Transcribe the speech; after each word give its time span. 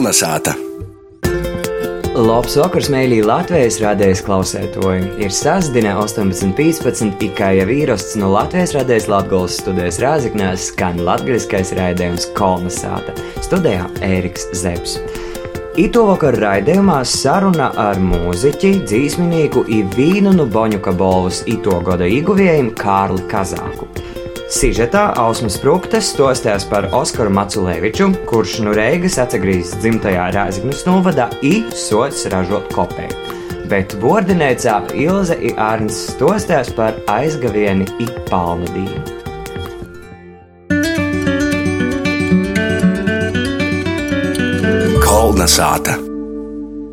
Kolnesāta! 0.00 0.54
Labs 2.16 2.54
vakars, 2.56 2.86
mēlī 2.88 3.18
Latvijas 3.20 3.76
rādījis 3.82 4.22
klausētoji. 4.24 5.10
Ir 5.20 5.34
sasdina 5.36 5.92
18.15, 6.00 7.18
tikai 7.20 7.50
jau 7.58 7.66
īrasts 7.74 8.16
no 8.16 8.30
Latvijas 8.32 8.72
rādījis 8.78 9.10
Latgolas 9.12 9.58
studijas 9.60 10.00
Rāziknēs 10.00 10.70
skan 10.70 11.02
latgaliskais 11.04 11.74
raidījums 11.76 12.30
Kolnesāta. 12.38 13.12
Studijā 13.44 13.90
Ēriks 14.06 14.48
Zepsi. 14.56 15.04
Ito 15.84 16.06
vakar 16.08 16.40
raidījumā 16.46 17.02
saruna 17.04 17.68
ar 17.84 18.00
mūziķi, 18.00 18.78
dzīsminīku 18.88 19.66
Ivīnu 19.82 20.32
Nuboņuka 20.40 20.96
Bolvas 20.96 21.44
ito 21.44 21.76
gada 21.84 22.08
iguvējiem 22.08 22.72
Kārli 22.80 23.28
Kazāku. 23.28 23.92
Sižetā 24.50 25.12
Ausmas 25.22 25.54
Sprūktes 25.60 26.08
stostās 26.10 26.64
par 26.66 26.88
Oskaru 26.96 27.30
Maculēviču, 27.36 28.08
kurš 28.26 28.56
no 28.64 28.72
Reigas 28.74 29.20
atgriezīsies 29.22 29.78
dzimtajā 29.78 30.24
Rāzaknis 30.34 30.82
novadā 30.88 31.28
i 31.46 31.62
sots 31.70 32.24
ražot 32.34 32.66
kopēju. 32.74 33.38
Bet 33.70 33.94
Bordinēcā 34.02 34.80
Ilze 34.98 35.38
i 35.38 35.54
Arns 35.54 36.02
stostās 36.16 36.74
par 36.74 36.98
aizgavieni 37.14 37.86
i 38.02 38.10
palnu 38.26 38.66
dīnu. 38.74 39.06
Kolnesāta! 45.06 46.09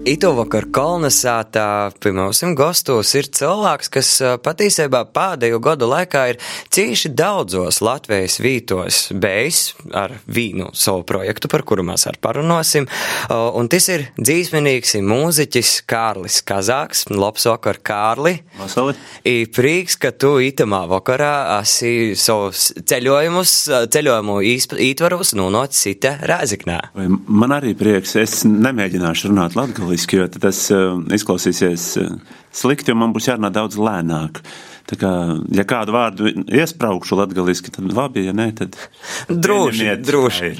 Ito 0.07 0.29
vakar 0.37 0.69
kolonizētā 0.71 1.91
pie 1.99 2.13
mums 2.15 2.39
gastos 2.55 3.09
ir 3.19 3.27
cilvēks, 3.35 3.89
kas 3.91 4.09
patiesībā 4.39 5.01
pēdējo 5.11 5.57
gadu 5.65 5.89
laikā 5.91 6.21
ir 6.31 6.37
cīši 6.71 7.09
daudzos 7.11 7.81
Latvijas 7.83 8.37
vītos 8.39 8.99
bijis 9.11 9.73
ar 9.91 10.13
vīnu 10.31 10.69
savu 10.71 11.03
projektu, 11.09 11.49
par 11.51 11.65
kuru 11.67 11.83
mēs 11.89 12.07
arī 12.07 12.21
parunāsim. 12.23 12.87
Un 13.27 13.67
tas 13.67 13.89
ir 13.91 14.05
dzīsmenīgs 14.15 14.95
mūziķis 15.03 15.73
Kārlis 15.91 16.39
Kazāks. 16.47 17.03
Labs 17.11 17.49
vakar, 17.51 17.81
Kārli! 17.83 18.37
Vasali! 18.61 18.95
I 19.27 19.43
prieks, 19.51 19.99
ka 19.99 20.13
tu 20.15 20.37
itamā 20.39 20.85
vakarā 20.87 21.33
esi 21.57 22.13
savus 22.15 22.69
ceļojumus, 22.79 23.57
ceļojumu 23.91 24.39
ītvaros 24.87 25.35
nonācis 25.35 25.91
ita 25.97 26.15
Rēziknē. 26.31 26.79
Man 27.27 27.59
arī 27.59 27.75
prieks, 27.75 28.15
es 28.23 28.39
nemēģināšu 28.47 29.33
runāt 29.33 29.59
latgali 29.59 29.96
angliski, 29.97 30.17
jo 30.17 30.27
tas 30.27 30.69
uh, 30.71 30.99
izklausīsies 31.13 31.97
uh, 31.97 32.17
slikti, 32.53 32.93
un 32.93 33.01
man 33.01 33.13
būs 33.13 33.31
jārunā 33.31 33.49
daudz 33.49 33.77
lēnāk. 33.77 34.41
Tā 34.87 34.95
kā, 34.95 35.09
ja 35.51 35.65
kādu 35.67 35.91
vārdu 35.91 36.29
iesprāgšu 36.47 37.17
latgaliski, 37.19 37.73
tad 37.75 37.91
labi, 37.91 38.21
ja 38.23 38.31
nē, 38.31 38.53
tad. 38.55 38.77
Droši, 39.43 39.97
droši. 39.99 40.51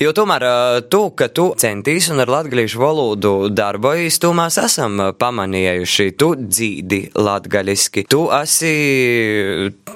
Jo 0.00 0.14
tomēr 0.16 0.46
tu, 0.88 1.10
ka 1.12 1.28
tu 1.28 1.50
centīs 1.60 2.08
un 2.08 2.22
ar 2.22 2.32
latgalīšu 2.32 2.80
valodu 2.80 3.50
darbojas, 3.52 4.16
tu 4.22 4.30
mēs 4.32 4.56
esam 4.62 4.96
pamanījuši. 5.20 6.06
Tu 6.16 6.30
dzīdi 6.46 7.00
latgaliski. 7.18 8.06
Tu 8.08 8.22
esi 8.38 8.72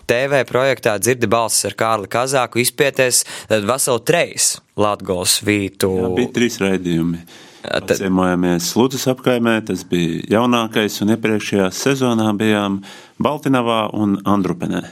TV 0.05 0.42
projektā 0.44 0.98
dzirdi 1.00 1.30
balsis 1.33 1.70
ar 1.70 1.78
Kārli 1.80 2.12
Kazāku 2.12 2.61
izpieties 2.61 3.22
veselu 3.48 4.05
treis 4.05 4.58
latgals 4.77 5.39
vītu. 5.46 5.94
Jā, 5.96 6.12
bija 6.20 6.34
trīs 6.36 6.61
raidījumi. 6.61 7.24
Tad... 7.62 7.94
Ciemojāmies 7.94 8.72
Lūdzes 8.74 9.06
apkaimē, 9.12 9.60
tas 9.68 9.84
bija 9.86 10.22
jaunākais, 10.38 10.98
un 11.05 11.14
iepriekšējā 11.14 11.68
sezonā 11.77 12.32
bijām 12.38 12.80
Baltinavā 13.22 13.84
un 13.94 14.18
Andrupenē. 14.27 14.82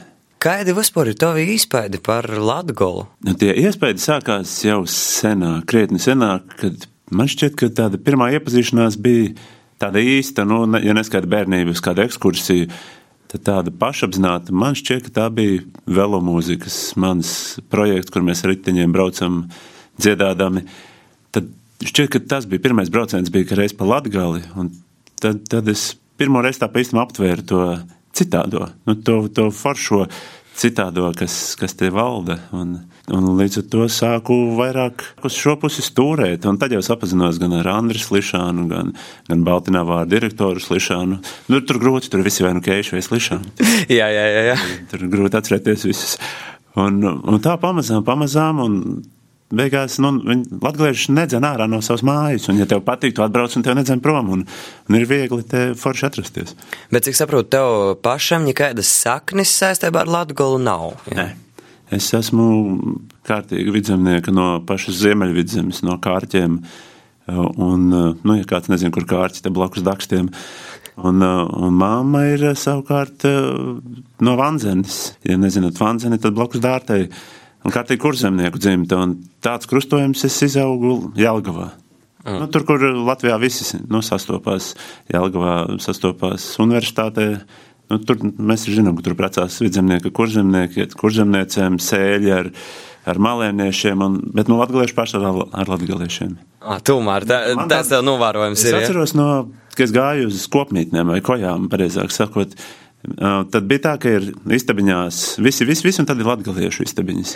Kādi 0.41 0.73
vispār 0.73 1.11
ir 1.11 1.17
tavi 1.21 1.43
iespaidi 1.53 1.99
par 2.01 2.25
Latgolu? 2.31 3.05
Nu, 3.27 3.35
tie 3.37 3.51
iespaidi 3.61 4.01
sākās 4.01 4.55
jau 4.65 4.79
senāk, 4.89 5.67
krietni 5.69 6.01
senāk, 6.01 6.47
kad 6.57 6.87
man 7.13 7.29
šķiet, 7.29 7.57
ka 7.59 7.69
tāda 7.83 7.99
pirmā 8.01 8.31
iepazīšanās 8.39 8.97
bija 9.03 9.35
tāda 9.81 10.01
īsta, 10.01 10.47
nu, 10.47 10.63
ja 10.81 10.95
neskaita 10.97 11.29
bērnības, 11.29 11.83
kāda 11.85 12.07
ekskursija, 12.07 12.71
tad 13.31 13.43
tāda 13.47 13.73
pašapzināta. 13.83 14.55
Man 14.55 14.79
šķiet, 14.79 15.05
ka 15.07 15.13
tā 15.19 15.27
bija 15.35 15.61
velomūzikas 15.85 16.79
mans 16.99 17.59
projekts, 17.69 18.09
kur 18.13 18.25
mēs 18.25 18.41
riteņiem 18.47 18.95
braucam 18.95 19.43
dziedādami. 20.01 20.65
Šķiet, 21.81 22.11
ka 22.13 22.21
tas 22.35 22.45
bija 22.49 22.61
pirmais 22.61 22.91
brauciens, 22.93 23.31
bija 23.33 23.57
reiz 23.57 23.73
pa 23.73 23.87
Latgali, 23.89 24.43
un 24.59 24.69
tad, 25.21 25.41
tad 25.49 25.69
es 25.71 25.95
pirmo 26.21 26.43
reizi 26.43 26.61
tā 26.61 26.69
pa 26.69 26.83
īstam 26.83 27.01
aptvēru 27.01 27.47
to 27.49 27.63
citādo, 28.13 28.67
nu, 28.85 28.95
to, 29.01 29.23
to 29.33 29.47
foršo 29.55 30.05
citādo, 30.61 31.07
kas, 31.17 31.55
kas 31.59 31.73
te 31.79 31.89
valda. 31.93 32.37
Un, 32.55 32.75
un 33.11 33.29
līdz 33.39 33.61
ar 33.61 33.65
to 33.71 33.87
sāku 33.91 34.35
vairāk 34.59 35.03
uz 35.25 35.37
šo 35.37 35.55
pusi 35.61 35.83
stūrēt. 35.85 36.45
Un 36.49 36.59
tad 36.61 36.75
jau 36.75 36.83
sapazinos 36.85 37.39
gan 37.41 37.55
ar 37.57 37.71
Andriu 37.73 38.03
Slišanu, 38.03 38.67
gan, 38.69 38.91
gan 39.29 39.45
Baltiņā 39.47 40.03
direktoru 40.11 40.61
Slišanu. 40.61 41.21
Nu, 41.51 41.61
tur 41.65 41.81
grūti, 41.81 42.11
tur 42.11 42.21
visi 42.25 42.45
vai 42.45 42.53
nu 42.57 42.63
keiši 42.65 42.97
vai 42.97 43.05
Slišanu. 43.07 43.55
jā, 43.99 44.11
jā, 44.11 44.27
jā, 44.35 44.43
jā. 44.51 44.59
Tur 44.91 45.07
grūti 45.11 45.39
atcerēties 45.39 45.87
visus. 45.89 46.19
Un, 46.79 47.01
un 47.03 47.41
tā 47.43 47.57
pamazām, 47.59 48.05
pamazām. 48.07 48.61
Un, 48.67 48.77
beigās 49.55 49.97
nu, 50.03 50.13
latvieši 50.61 51.13
nedzen 51.15 51.45
ārā 51.47 51.67
no 51.69 51.81
savas 51.85 52.03
mājas. 52.07 52.47
Un, 52.51 52.59
ja 52.61 52.67
tev 52.69 52.83
patīk, 52.87 53.15
tu 53.17 53.25
atbrauc 53.25 53.55
un 53.57 53.65
tev 53.65 53.77
nedzen 53.77 54.01
prom. 54.03 54.31
Un, 54.37 54.43
un 54.89 54.97
ir 54.97 55.07
viegli 55.09 55.45
te 55.47 55.69
forši 55.77 56.07
atrasties. 56.09 56.55
Bet, 56.91 57.05
cik 57.07 57.19
saprotu, 57.19 57.51
tev 57.57 57.95
pašam 58.03 58.47
nekādas 58.47 58.91
saknes 59.03 59.53
saistībā 59.61 60.05
ar 60.05 60.11
Latgolu 60.19 60.61
nav? 60.61 60.91
Ja? 61.11 61.23
Nē. 61.23 61.29
Es 61.91 62.07
esmu 62.15 62.45
kārtīgi 63.27 63.73
vidzemnieka 63.75 64.31
no 64.31 64.61
pašas 64.67 65.01
Ziemeļvidzemes, 65.01 65.81
no 65.83 65.97
kārķiem. 66.01 66.61
Un, 67.31 67.83
nu, 67.91 68.35
ja 68.37 68.47
kāds 68.47 68.71
nezina, 68.71 68.93
kur 68.95 69.03
kārķi, 69.07 69.43
tad 69.43 69.55
blakus 69.55 69.83
dakstiem. 69.83 70.29
Un, 71.01 71.19
un 71.23 71.75
mamma 71.75 72.23
ir 72.31 72.45
savukārt 72.59 73.27
no 74.23 74.37
Vanzenes. 74.39 75.01
Ja 75.27 75.35
nezināt 75.39 75.79
Vanzeni, 75.83 76.19
tad 76.21 76.35
blakus 76.37 76.63
dārtai 76.63 77.03
un 77.65 77.73
kārtīgi 77.73 78.01
kurzemnieku 78.01 78.61
dzimta. 78.61 79.01
Tāds 79.43 79.69
krustojums 79.69 80.25
es 80.27 80.37
izaugu 80.47 81.11
Jelgavā. 81.19 81.71
Mm. 82.21 82.37
Nu, 82.43 82.47
tur, 82.53 82.65
kur 82.67 82.83
Latvijā 83.01 83.37
visi 83.41 83.79
nu, 83.89 84.03
sastopās, 84.05 84.75
Jelgavā 85.09 85.79
sastopās 85.81 86.51
universitātē. 86.61 87.27
Nu, 87.91 87.97
tur 88.05 88.21
mēs 88.21 88.67
zinām, 88.69 88.95
ka 88.97 89.07
tur 89.07 89.17
precās 89.19 89.57
vidzemnieki, 89.63 90.13
kurzemnieki, 90.15 90.85
kurzemniecēm, 90.99 91.79
sēļi 91.81 92.31
ar, 92.35 92.51
ar 93.09 93.19
malēniešiem, 93.25 94.05
un, 94.05 94.19
bet 94.37 94.51
nu, 94.51 94.59
latgalieši 94.61 94.95
paši 94.95 95.19
ar, 95.19 95.73
latgaliešiem. 95.73 96.37
Ah, 96.61 96.77
tomēr 96.85 97.25
tā, 97.27 97.41
tas 97.71 97.89
tev 97.89 98.05
novērojams 98.05 98.61
es 98.61 98.69
ir. 98.69 98.77
Es 98.77 98.85
atceros, 98.85 99.15
ja? 99.15 99.19
no, 99.19 99.27
ka 99.73 99.83
es 99.87 99.95
gāju 99.95 100.29
uz 100.29 100.45
kopmītnēm 100.53 101.09
vai 101.15 101.19
kojām, 101.25 101.65
pareizāk 101.73 102.13
sakot, 102.13 102.53
Tad 103.01 103.65
bija 103.65 103.85
tā, 103.87 103.95
ka 104.01 104.11
ir 104.19 104.29
istabiņās 104.57 105.21
visi, 105.41 105.65
visi, 105.65 105.85
visi 105.87 106.01
un 106.03 106.09
tad 106.09 106.21
ir 106.21 106.29
latgaliešu 106.29 106.85
istabiņas. 106.85 107.35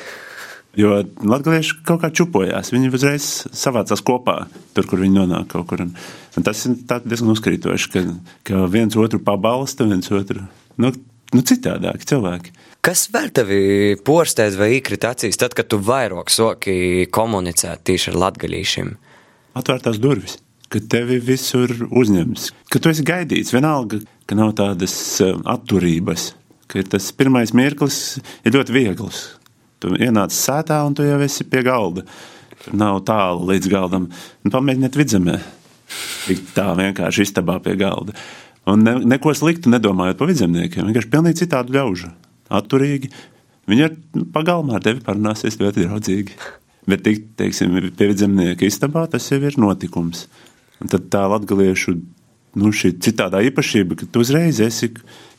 Jo 0.75 0.99
latvieši 1.23 1.79
kaut 1.87 2.01
kā 2.03 2.11
čupojās. 2.11 2.73
Viņi 2.75 2.91
uzreiz 2.93 3.25
savācās 3.55 4.03
kopā, 4.05 4.41
tur, 4.75 4.87
kur 4.89 5.01
viņi 5.01 5.15
nonāk 5.21 5.47
kaut 5.53 5.69
kur. 5.71 5.85
Un, 5.85 5.93
un 6.35 6.45
tas 6.45 6.65
ir 6.67 6.75
diezgan 7.07 7.31
uzkrītoši, 7.31 7.91
ka, 7.93 8.05
ka 8.45 8.65
viens 8.71 8.97
otru 8.99 9.21
pabalsta, 9.23 9.87
viens 9.87 10.11
otru 10.11 10.43
nu, 10.83 10.91
nu, 11.31 11.41
citādāk 11.41 12.03
cilvēki. 12.05 12.53
Kas 12.85 13.07
vēl 13.13 13.31
tevi 13.33 13.61
porsteidz 14.05 14.59
vai 14.59 14.73
iekrita 14.75 15.15
acīs, 15.15 15.39
tad, 15.41 15.55
kad 15.57 15.71
tu 15.71 15.79
vairāk 15.81 16.29
soki 16.29 17.07
komunicēt 17.15 17.87
tieši 17.87 18.11
ar 18.11 18.21
latgaļīšiem? 18.27 18.97
Atvērtās 19.55 20.03
durvis 20.03 20.41
ka 20.75 20.81
tevi 20.91 21.19
visur 21.23 21.71
uzņems, 21.87 22.49
ka 22.73 22.81
tu 22.81 22.91
esi 22.91 23.05
gaidīts. 23.05 23.53
Vienalga, 23.55 24.01
ka 24.25 24.37
nav 24.37 24.53
tādas 24.57 24.95
eh, 25.23 25.35
atturības, 25.45 26.31
ka 26.71 26.83
tas 26.89 27.11
pirmais 27.15 27.53
mirklis 27.57 28.17
ir 28.45 28.55
ļoti 28.55 28.75
viegls. 28.75 29.25
Tu 29.83 29.91
ienāc 30.01 30.33
sētā 30.33 30.79
un 30.87 30.95
tu 30.97 31.05
jau 31.05 31.19
esi 31.21 31.45
pie 31.47 31.61
galda. 31.65 32.05
Tur 32.63 32.77
nav 32.79 33.03
tālu 33.05 33.45
līdz 33.51 33.69
galdam. 33.69 34.09
Un 34.45 34.53
pamēģiniet 34.53 34.97
vidzemē. 34.97 35.37
Tik 36.25 36.41
tā 36.55 36.71
vienkārši 36.77 37.27
istabā 37.27 37.59
pie 37.61 37.75
galda. 37.77 38.15
Un 38.71 38.81
ne, 38.81 38.95
neko 39.05 39.35
sliktu 39.37 39.69
nedomājot 39.69 40.17
par 40.17 40.31
vidzemniekiem. 40.31 40.87
Vienkārši 40.89 41.11
pilnīgi 41.11 41.43
citādu 41.43 41.75
ļaužu. 41.75 42.09
Atturīgi. 42.55 43.11
Viņi 43.69 43.85
ar 43.85 43.93
pagalmā 44.33 44.79
ar 44.79 44.85
tevi 44.85 45.03
parunāsies 45.05 45.59
ļoti 45.61 45.85
draudzīgi. 45.85 46.37
Bet, 46.89 47.05
teiksim, 47.37 47.77
pie 47.97 48.09
vidzemnieka 48.11 48.65
istabā 48.65 49.05
tas 49.09 49.25
jau 49.31 49.39
ir 49.41 49.57
notikums. 49.61 50.25
Un 50.81 50.89
tad 50.91 51.07
tā 51.13 51.23
latviešu 51.29 51.95
nu, 52.59 52.71
citādā 52.73 53.41
īpašība, 53.49 53.99
ka 53.99 54.09
tu 54.09 54.23
uzreiz 54.23 54.61
esi 54.63 54.91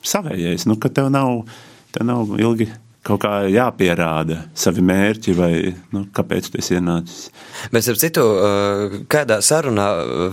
savējais, 0.07 0.67
nu, 0.71 0.79
ka 0.81 0.93
tev 0.93 1.11
nav, 1.13 1.45
tev 1.95 2.07
nav 2.09 2.37
ilgi 2.41 2.71
kaut 3.06 3.23
kā 3.23 3.32
jāpierāda 3.50 4.43
savi 4.56 4.82
mērķi, 4.87 5.35
vai 5.37 5.53
nu, 5.94 6.05
kāpēc 6.14 6.50
tu 6.50 6.61
esi 6.61 6.76
ienācis. 6.79 7.29
Bet, 7.73 7.87
ap 7.88 8.00
citu, 8.00 8.25
uh, 8.26 8.97
kādā 9.11 9.38
sarunā 9.44 9.87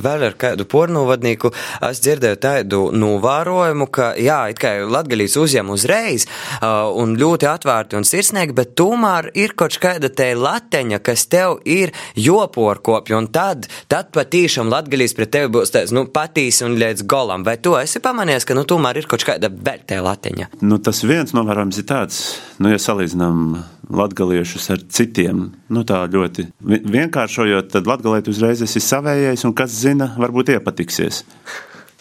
vēl 0.04 0.28
ar 0.30 0.38
kādu 0.40 0.66
pornovadnieku 0.70 1.54
es 1.90 2.02
dzirdēju 2.04 2.40
tādu 2.44 2.82
novērojumu, 2.98 3.88
ka, 3.94 4.14
jā, 4.20 4.40
it 4.54 4.62
kā 4.62 4.76
latgalīs 4.90 5.38
uzņem 5.40 5.70
uzreiz 5.74 6.26
uh, 6.26 6.90
un 7.00 7.16
ļoti 7.20 7.50
atvērti 7.50 8.00
un 8.00 8.08
sirsnīgi, 8.08 8.56
bet 8.58 8.74
tomēr 8.80 9.30
ir 9.38 9.56
kaut 9.60 9.78
kāda 9.82 10.10
te 10.14 10.32
lateņa, 10.38 11.02
kas 11.06 11.28
tev 11.32 11.60
ir 11.70 11.94
joporkopja, 12.20 13.20
un 13.22 13.30
tad, 13.34 13.70
tad 13.92 14.12
patīšām 14.16 14.72
latgalīs 14.74 15.16
pret 15.18 15.34
tevi 15.36 15.52
būs 15.54 15.74
tāds, 15.74 15.94
nu, 15.96 16.06
patīs 16.14 16.64
un 16.66 16.78
līdz 16.82 17.06
golam. 17.10 17.46
Vai 17.46 17.58
tu 17.62 17.76
esi 17.80 18.02
pamanījis, 18.04 18.48
ka, 18.50 18.58
nu, 18.58 18.66
tomēr 18.70 19.04
ir 19.04 19.10
kaut 19.12 19.26
kāda 19.28 19.52
vēl 19.54 19.86
te 19.88 20.02
lateņa? 20.04 20.50
Nu, 20.66 20.80
tas 20.84 21.04
viens 21.06 21.36
novērojums 21.36 21.82
ir 21.82 21.88
tāds, 21.90 22.22
nu, 22.64 22.72
ja 22.72 22.80
salīdzinām 22.80 23.58
latgaliešus 23.94 24.70
ar 24.74 24.82
citiem, 24.96 25.46
nu, 25.74 25.84
tā 25.88 26.00
ļoti 26.12 26.48
vienkāršojot, 26.64 27.70
tad 27.74 27.90
latgalēt 27.90 28.30
uzreiz 28.32 28.64
esi 28.64 28.82
savējais, 28.84 29.44
un 29.48 29.56
kas 29.58 29.76
zina, 29.84 30.14
varbūt 30.20 30.54
iepatiksies. 30.56 31.24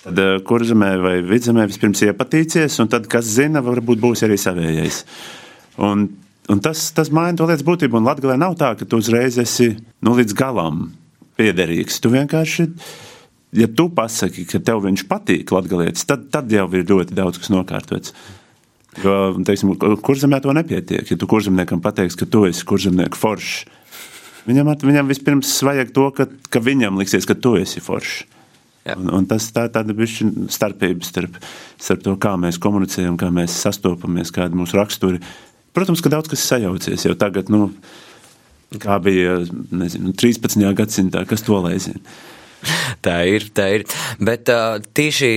Tad 0.02 0.18
eh, 0.18 0.32
kurzemē 0.46 0.90
vai 1.02 1.14
vidzemē 1.26 1.66
vispirms 1.70 2.02
iepatīcies, 2.08 2.78
un 2.82 2.90
tad, 2.90 3.06
kas 3.10 3.28
zina, 3.36 3.62
varbūt 3.64 4.02
būs 4.02 4.24
arī 4.26 4.38
savējais. 4.40 5.02
Un, 5.82 6.08
un 6.52 6.62
tas, 6.62 6.88
tas 6.96 7.10
maina 7.14 7.38
to 7.38 7.46
lietas 7.48 7.66
būtību, 7.66 7.98
un 7.98 8.08
Latgalē 8.08 8.38
nav 8.40 8.56
tā, 8.60 8.72
ka 8.78 8.88
tu 8.88 8.98
uzreiz 9.02 9.38
esi 9.42 9.72
nu, 10.02 10.16
līdz 10.18 10.36
galam 10.38 10.88
piederīgs. 11.38 12.00
Tu 12.02 12.10
vienkārši, 12.12 12.68
ja 13.62 13.70
tu 13.70 13.88
pasaki, 13.94 14.46
ka 14.50 14.62
tev 14.64 14.82
viņš 14.86 15.06
patīk 15.10 15.54
latgalietis, 15.54 16.06
tad, 16.08 16.28
tad 16.34 16.50
jau 16.52 16.66
ir 16.74 16.86
ļoti 16.88 17.18
daudz 17.18 17.42
kas 17.42 17.52
nokārtots. 17.54 18.14
Jo, 19.00 19.32
teiksim, 19.46 19.72
kurzemē 20.04 20.42
to 20.44 20.52
nepietiek. 20.52 21.06
Ja 21.08 21.16
tu 21.16 21.28
kurzemniekam 21.30 21.80
pateiksi, 21.80 22.18
ka 22.20 22.28
tu 22.28 22.44
esi 22.44 22.66
kurzemnieku 22.68 23.16
foršs, 23.16 23.62
viņam, 24.44 24.74
viņam 24.84 25.08
vispirms 25.08 25.54
vajag 25.64 25.94
to, 25.96 26.10
ka, 26.12 26.28
ka 26.52 26.60
viņam 26.60 27.00
liksies, 27.00 27.28
ka 27.28 27.38
tu 27.38 27.54
esi 27.60 27.80
foršs. 27.80 28.26
Un, 28.92 29.06
un 29.14 29.26
tas 29.30 29.44
tā, 29.54 29.68
tāda 29.70 29.94
bišķi 29.94 30.48
starpība 30.50 31.06
starp, 31.06 31.36
starp 31.78 32.02
to, 32.02 32.16
kā 32.20 32.34
mēs 32.40 32.58
komunicējam, 32.62 33.14
kā 33.16 33.28
mēs 33.30 33.54
sastopamies, 33.62 34.34
kāda 34.34 34.58
mūsu 34.58 34.74
raksturi. 34.74 35.22
Protams, 35.72 36.02
ka 36.02 36.10
daudz 36.12 36.28
kas 36.32 36.42
sajaucies 36.50 37.06
jau 37.06 37.14
tagad, 37.16 37.48
nu, 37.52 37.70
kā 38.82 38.98
bija 39.02 39.38
nezinu, 39.70 40.12
13. 40.18 40.66
gadsimtā, 40.76 41.22
kas 41.30 41.46
to 41.46 41.62
lai 41.62 41.76
zina. 41.80 42.02
Tā 43.06 43.16
ir, 43.26 43.48
tā 43.54 43.68
ir. 43.76 43.86
Bet 44.22 44.50
uh, 44.52 44.78
tīši 44.94 45.30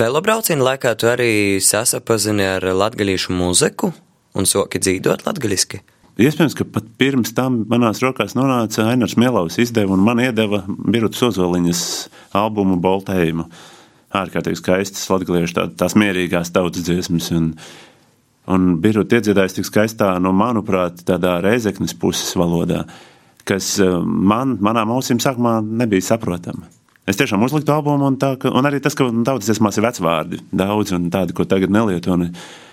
velobrauciena 0.00 0.72
laikā 0.72 0.94
tu 0.96 1.10
arī 1.10 1.60
sasapazini 1.60 2.46
ar 2.54 2.64
latgalīšu 2.72 3.34
mūziku 3.36 3.92
un 4.38 4.48
soki 4.48 4.80
dzīvot 4.80 5.26
latgaliski. 5.26 5.82
Iespējams, 6.20 6.54
ka 6.56 6.66
pat 6.68 6.88
pirms 7.00 7.32
tam 7.32 7.62
manās 7.70 8.02
rokās 8.04 8.34
nonāca 8.36 8.84
Ainars 8.90 9.14
Mielovs 9.16 9.56
izdeva 9.62 9.94
un 9.96 10.02
man 10.04 10.20
iedeva 10.20 10.60
Birutas 10.68 11.22
Ozoliņas 11.30 11.84
albumu 12.36 12.76
Boltējumu. 12.84 13.46
Ārkārtīgi 14.12 14.60
skaistas 14.60 15.08
latgaliešu 15.08 15.56
tā, 15.56 15.64
tās 15.80 15.96
mierīgās 15.96 16.52
tautas 16.52 16.84
dziesmas. 16.84 17.30
Un, 17.32 17.54
un 18.52 18.74
Biruta 18.84 19.16
iedziedājas 19.16 19.56
tik 19.56 19.68
skaistā, 19.70 20.10
nu, 20.20 20.34
manuprāt, 20.36 21.00
tādā 21.08 21.38
reizeknes 21.44 21.96
puses 21.96 22.36
valodā, 22.36 22.84
kas 23.48 23.74
eh, 23.82 23.98
man, 24.02 24.56
manām 24.62 24.94
ausīm 24.96 25.22
sākumā 25.22 25.60
nebija 25.64 26.12
saprotama. 26.12 26.68
Es 27.08 27.18
tiešām 27.18 27.42
uzliku 27.42 27.72
albumu, 27.74 28.06
un, 28.12 28.16
tā, 28.20 28.36
un 28.46 28.68
arī 28.68 28.78
tas, 28.82 28.94
ka 28.94 29.08
daudzas 29.10 29.50
dziesmās 29.50 29.78
ir 29.78 29.88
vecvārdi, 29.88 30.38
daudz 30.54 30.92
un 30.94 31.08
tādi, 31.10 31.34
ko 31.34 31.48
tagad 31.50 31.72
nelieto. 31.74 32.14
Un, 32.14 32.30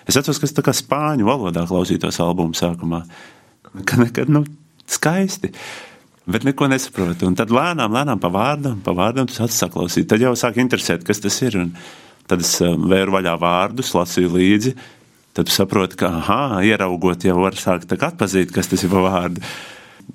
Es 0.09 0.17
atceros, 0.17 0.39
ka 0.41 0.47
es 0.49 0.55
tā 0.57 0.63
kā 0.65 0.73
spāņu 0.73 1.27
valodā 1.27 1.67
klausītos 1.69 2.17
albumu 2.23 2.57
sākumā. 2.57 3.03
Ka 3.85 3.99
nekad, 4.01 4.31
nu, 4.33 4.41
skaisti. 4.89 5.51
Bet 6.29 6.45
neko 6.47 6.65
nesaprotu. 6.71 7.27
Un 7.29 7.35
tad 7.37 7.53
lēnām, 7.53 7.93
lēnām 7.93 8.21
pa 8.21 8.31
vārdam, 8.33 8.79
pa 8.85 8.95
vārdam 8.97 9.29
tu 9.29 9.37
sāc 9.37 9.53
saklausīt. 9.53 10.07
Tad 10.09 10.23
jau 10.23 10.33
sāk 10.37 10.57
interesēt, 10.61 11.05
kas 11.05 11.21
tas 11.21 11.37
ir. 11.45 11.59
Un 11.61 11.69
tad 12.29 12.41
es 12.41 12.55
um, 12.65 12.87
vēru 12.89 13.13
vaļā 13.19 13.35
vārdus, 13.41 13.93
lasīju 13.93 14.33
līdzi. 14.33 14.73
Tad 15.37 15.45
tu 15.45 15.53
saproti, 15.53 15.99
ka, 16.01 16.09
ah, 16.25 16.57
ieraugot, 16.65 17.27
jau 17.29 17.37
var 17.43 17.57
sākt 17.57 17.93
atpazīt, 17.93 18.49
kas 18.55 18.71
tas 18.71 18.85
ir 18.85 18.89
pa 18.89 19.05
vārdu. 19.05 19.45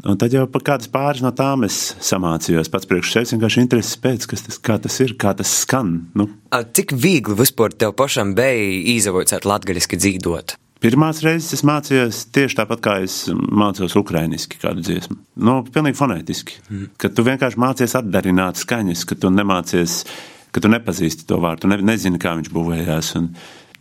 Un 0.02 0.18
tad 0.20 0.34
jau 0.34 0.44
kādas 0.58 0.90
pāris 0.92 1.22
no 1.24 1.30
tām 1.36 1.64
es 1.68 1.94
samācījos 2.02 2.70
pats 2.72 2.88
priekš 2.90 3.12
sevis, 3.14 3.32
vienkārši 3.36 3.62
intereses 3.62 4.00
pēc, 4.02 4.26
kas 4.30 4.44
tas, 4.48 4.58
tas 4.58 4.98
ir, 5.04 5.14
kā 5.20 5.32
tas 5.38 5.52
skan. 5.62 5.94
Nu. 6.18 6.28
Cik 6.50 6.96
viegli 6.98 7.38
vispār 7.38 7.76
tev 7.78 7.94
pašam 7.98 8.34
bija 8.36 8.82
izavojot 8.96 9.46
latgaļiski 9.48 10.00
dzīvot? 10.02 10.58
Pirmās 10.84 11.22
reizes 11.24 11.54
es 11.56 11.62
mācījos 11.64 12.26
tieši 12.34 12.58
tāpat, 12.58 12.80
kā 12.84 12.98
es 13.06 13.22
mācījos 13.32 13.94
ukrainiski 13.96 14.58
kādu 14.60 14.82
dziesmu. 14.84 15.16
Nu, 15.46 15.62
pilnīgi 15.64 15.96
fonētiski. 15.96 16.58
Mm. 16.68 16.90
Kad 17.00 17.14
tu 17.16 17.24
vienkārši 17.24 17.60
mācies 17.62 17.94
atdarināt 17.96 18.60
skaņas, 18.60 19.06
ka 19.08 19.16
tu 19.16 19.30
nemācies, 19.32 20.02
ka 20.52 20.60
tu 20.60 20.68
nepazīsti 20.68 21.24
to 21.30 21.38
vārdu, 21.40 21.64
tu 21.64 21.70
ne, 21.72 21.78
nezini, 21.88 22.20
kā 22.20 22.34
viņš 22.36 22.52
būvējās. 22.52 23.14
Un, 23.16 23.30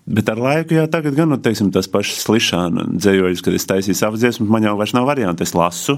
Bet 0.04 0.28
ar 0.28 0.40
laiku, 0.42 0.76
jā, 0.76 0.84
tagad 0.92 1.16
gan, 1.16 1.32
nu, 1.32 1.40
teiksim, 1.40 1.70
tas 1.72 1.88
pašs 1.88 2.26
slišana 2.26 2.90
dzējojums, 2.92 3.44
kad 3.46 3.56
es 3.56 3.68
taisīju 3.70 3.96
savas 3.96 4.24
dziesmas, 4.24 4.50
man 4.52 4.66
jau 4.68 4.76
vairs 4.80 4.92
nav 4.96 5.08
variantu, 5.08 5.46
es 5.46 5.56
lasu, 5.56 5.96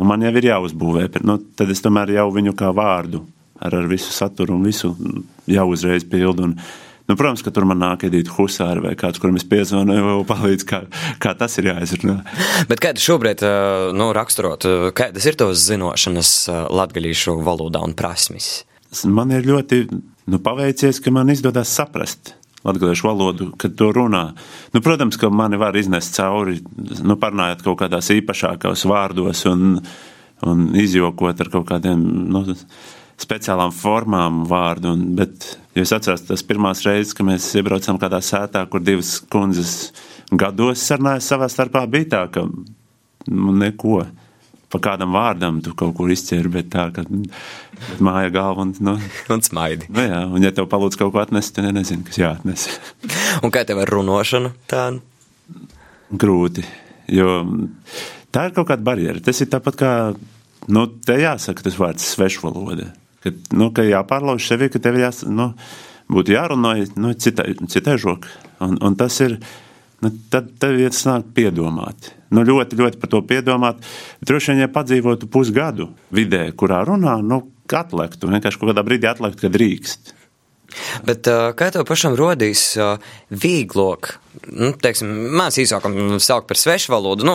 un 0.00 0.08
man 0.08 0.24
jau 0.24 0.32
ir 0.32 0.48
jāuzbūvē. 0.48 1.10
Nu, 1.28 1.36
tad 1.58 1.72
es 1.74 1.84
tomēr 1.84 2.14
jau 2.16 2.30
viņu 2.32 2.54
kā 2.56 2.72
vārdu 2.74 3.20
ar, 3.60 3.76
ar 3.76 3.90
visu 3.90 4.14
saturu 4.14 4.56
un 4.56 4.64
visu 4.64 4.94
jau 5.50 5.68
uzreiz 5.72 6.08
pildu. 6.08 6.50
Un, 6.50 6.58
Nu, 7.04 7.18
protams, 7.20 7.42
ka 7.44 7.50
tur 7.52 7.66
man 7.68 7.76
nāk 7.82 8.06
Edita 8.08 8.32
Husāra 8.32 8.80
vai 8.80 8.94
kāds, 8.96 9.20
kuram 9.20 9.36
es 9.36 9.44
piezvanu, 9.44 9.92
jau 9.92 10.22
palīdz, 10.24 10.62
kā, 10.64 10.78
kā 11.20 11.34
tas 11.36 11.52
ir 11.60 11.66
jāizrunā. 11.68 12.14
Bet 12.70 12.80
kā 12.80 12.94
tu 12.96 13.04
šobrīd 13.04 13.44
nu, 13.92 14.06
raksturot, 14.16 14.64
kādas 14.96 15.26
ir 15.28 15.36
tavas 15.36 15.66
zinošanas 15.66 16.30
latgaļīšu 16.72 17.34
valodā 17.44 17.82
un 17.84 17.92
prasmes? 17.92 18.48
Man 19.04 19.36
ir 19.36 19.44
ļoti 19.44 19.82
nu, 19.92 20.40
paveicies, 20.40 21.02
ka 21.04 21.12
man 21.12 21.28
izdodas 21.34 21.76
saprast 21.76 22.32
latviešu 22.64 23.08
valodu, 23.08 23.50
kad 23.60 23.76
to 23.78 23.90
runā. 23.94 24.24
Nu, 24.74 24.82
protams, 24.84 25.18
ka 25.20 25.30
mani 25.30 25.60
var 25.60 25.76
iznest 25.76 26.16
cauri, 26.16 26.58
nu, 27.04 27.18
parunājot 27.20 27.64
kaut 27.66 27.80
kādās 27.84 28.10
īpašākos 28.14 28.86
vārdos 28.90 29.44
un, 29.50 29.78
un 30.48 30.66
izjokot 30.80 31.44
ar 31.44 31.52
kaut 31.52 31.68
kādiem 31.68 32.02
nu, 32.32 32.44
speciālām 33.20 33.74
formām 33.74 34.42
vārdu. 34.50 34.94
Un, 34.96 35.06
bet, 35.18 35.54
ja 35.76 35.84
es 35.84 35.92
atceros 35.94 36.26
tas 36.28 36.44
pirmās 36.46 36.82
reizes, 36.86 37.14
kad 37.16 37.28
mēs 37.28 37.50
iebraucām 37.60 38.00
kādā 38.02 38.22
sētā, 38.24 38.64
kur 38.70 38.82
divas 38.84 39.18
kundzes 39.32 39.92
gados 40.32 40.82
sarunājas 40.88 41.28
savā 41.30 41.50
starpā, 41.52 41.84
bija 41.90 42.10
tā, 42.16 42.26
ka 42.34 42.46
nu, 42.48 43.54
neko 43.60 44.02
pa 44.74 44.80
kādam 44.82 45.14
vārdam 45.14 45.60
tu 45.62 45.72
kaut 45.78 45.94
kur 45.94 46.10
izķēri, 46.10 46.50
bet 46.56 46.70
tā, 46.72 46.88
ka 46.94 47.04
māja 48.02 48.32
galva 48.34 48.66
un, 48.66 48.74
nu, 48.82 48.96
un 49.30 49.44
smaidi. 49.46 49.86
Nu, 49.94 50.02
jā, 50.02 50.20
un 50.26 50.42
ja 50.42 50.50
tev 50.54 50.66
palūdz 50.72 50.98
kaut 50.98 51.14
ko 51.14 51.22
atnest, 51.22 51.54
tad 51.54 51.70
nezinu, 51.76 52.02
kas 52.08 52.18
jāatnes. 52.18 52.66
un 53.44 53.54
kā 53.54 53.62
tev 53.68 53.84
ar 53.84 53.94
runošanu 53.94 54.50
tā? 54.70 54.88
Grūti, 56.14 56.64
jo 57.14 57.38
tā 58.34 58.48
ir 58.48 58.56
kaut 58.56 58.68
kāda 58.72 58.86
barjera. 58.86 59.22
Tas 59.22 59.40
ir 59.44 59.50
tāpat 59.52 59.78
kā, 59.78 59.92
nu, 60.74 60.86
te 61.06 61.18
jāsaka 61.22 61.66
tas 61.66 61.78
vārds 61.78 62.10
svešvaloda. 62.16 62.90
Ka, 63.24 63.32
nu, 63.56 63.70
ka 63.74 63.86
jāpārlauž 63.86 64.50
sevi, 64.50 64.68
ka 64.72 64.82
tev 64.82 64.98
jās, 65.00 65.22
nu, 65.30 65.52
būtu 66.12 66.34
jārunā 66.34 66.74
nu, 66.98 67.14
citai, 67.14 67.52
citai 67.70 67.96
žok. 68.02 68.26
Un, 68.64 68.76
un 68.84 68.98
tas 68.98 69.16
ir, 69.24 69.38
nu, 70.02 70.12
tad 70.34 70.50
tev 70.60 70.82
iesnāk 70.82 71.30
piedomāt 71.36 72.10
nu, 72.34 72.44
ļoti, 72.46 72.80
ļoti 72.80 73.00
par 73.00 73.12
to 73.14 73.22
piedomāt. 73.26 73.80
Droši 74.26 74.52
vien, 74.52 74.64
ja 74.64 74.72
padzīvotu 74.72 75.30
pusgadu 75.30 75.90
vidē, 76.14 76.48
kurā 76.58 76.82
runā, 76.88 77.20
nu, 77.24 77.44
atlektu, 77.74 78.28
vienkārši 78.30 78.60
kaut 78.60 78.70
kādā 78.72 78.84
brīdī 78.86 79.08
atlekt, 79.10 79.40
kad 79.42 79.54
drīkst. 79.54 80.14
Bet 81.06 81.28
kā 81.28 81.68
tev 81.70 81.84
pašam 81.86 82.16
rodīs 82.18 82.62
vieglāk, 83.30 84.14
nu, 84.50 84.72
teiksim, 84.82 85.10
mēs 85.38 85.58
īsākam 85.62 86.16
saukt 86.22 86.48
par 86.50 86.58
svešu 86.58 86.90
valodu, 86.94 87.26
nu, 87.28 87.34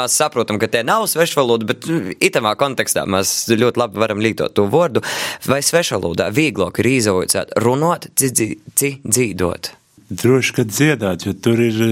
mēs 0.00 0.16
saprotam, 0.16 0.60
ka 0.60 0.70
te 0.70 0.82
nav 0.86 1.04
svešu 1.10 1.40
valoda, 1.42 1.68
bet 1.68 1.88
itamā 2.24 2.54
kontekstā 2.60 3.04
mēs 3.10 3.50
ļoti 3.52 3.82
labi 3.82 4.00
varam 4.00 4.22
lietot 4.22 4.54
to 4.56 4.64
vārdu, 4.70 5.04
vai 5.50 5.60
svešu 5.66 5.98
valodā 5.98 6.30
vieglāk 6.32 6.80
ir 6.80 6.90
izaucēt 6.94 7.52
runot, 7.60 8.08
dzīdot? 8.16 9.74
Droši, 10.10 10.56
ka 10.56 10.66
dziedāt, 10.66 11.28
jo 11.28 11.36
tur 11.36 11.60
ir 11.62 11.84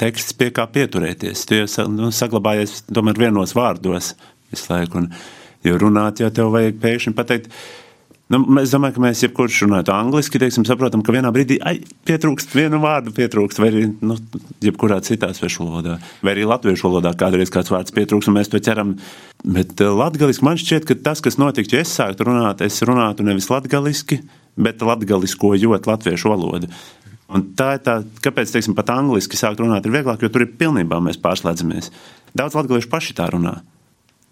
teksts, 0.00 0.36
pie 0.36 0.50
kā 0.54 0.66
pieturēties. 0.72 1.46
Tu 1.48 1.62
jau 1.62 1.88
nu, 1.92 2.12
saglabājies 2.14 2.84
tomēr 2.90 3.26
vienos 3.26 3.56
vārdos 3.56 4.14
visu 4.52 4.70
laiku. 4.72 5.02
Un, 5.02 5.10
jo 5.66 5.80
runāt, 5.80 6.22
jau 6.22 6.30
tev 6.34 6.54
vajag 6.54 6.78
pēkšņi 6.82 7.16
pateikt. 7.16 7.52
Nu, 8.26 8.40
es 8.58 8.72
domāju, 8.74 8.96
ka 8.96 9.02
mēs 9.04 9.20
jebkurš 9.22 9.60
runājot 9.62 9.90
angliski, 9.94 10.40
teiksim, 10.42 10.64
saprotam, 10.66 11.04
ka 11.06 11.12
vienā 11.14 11.30
brīdī 11.30 11.60
ai, 11.62 11.76
pietrūkst 12.08 12.56
vienu 12.58 12.80
vārdu, 12.82 13.12
pietrūkst, 13.14 13.60
arī 13.62 13.84
nu, 14.02 14.16
jebkurā 14.66 14.98
citā 15.06 15.28
svešu 15.34 15.62
valodā, 15.62 16.00
vai 16.26 16.34
arī 16.34 16.48
latviešu 16.50 16.88
valodā 16.88 17.12
kādreiz 17.18 17.54
kāds 17.54 17.70
vārds 17.70 17.94
pietrūkst, 17.94 18.32
un 18.32 18.38
mēs 18.40 18.50
to 18.50 18.58
ķeram. 18.58 18.96
Bet 19.46 19.78
uh, 19.78 19.94
latgaliski 19.94 20.46
man 20.46 20.58
šķiet, 20.58 20.88
ka 20.88 20.98
tas, 21.06 21.22
kas 21.22 21.38
notiktu, 21.38 21.78
ja 21.78 21.86
es 21.86 21.94
sāktu 21.94 22.26
runāt, 22.26 22.66
es 22.66 22.82
runātu 22.82 23.22
nevis 23.26 23.46
latgaliski, 23.52 24.18
bet 24.58 24.82
latgaliskojot 24.82 25.86
latviešu 25.86 26.34
valodu. 26.34 26.72
Un 27.26 27.42
tā 27.58 27.72
ir 27.76 27.80
tā, 27.82 28.00
kāpēc, 28.22 28.52
teiksim, 28.54 28.76
pat 28.78 28.92
angliski 28.94 29.38
sākt 29.38 29.62
runāt 29.62 29.86
ir 29.86 29.94
vieglāk, 29.94 30.22
jo 30.22 30.30
tur 30.30 30.44
ir 30.44 30.52
pilnībā 30.58 31.00
mēs 31.02 31.18
pārslēdzamies. 31.22 31.90
Daudz 32.38 32.54
latviešu 32.58 32.90
paši 32.92 33.16
tā 33.18 33.26
runā. 33.32 33.56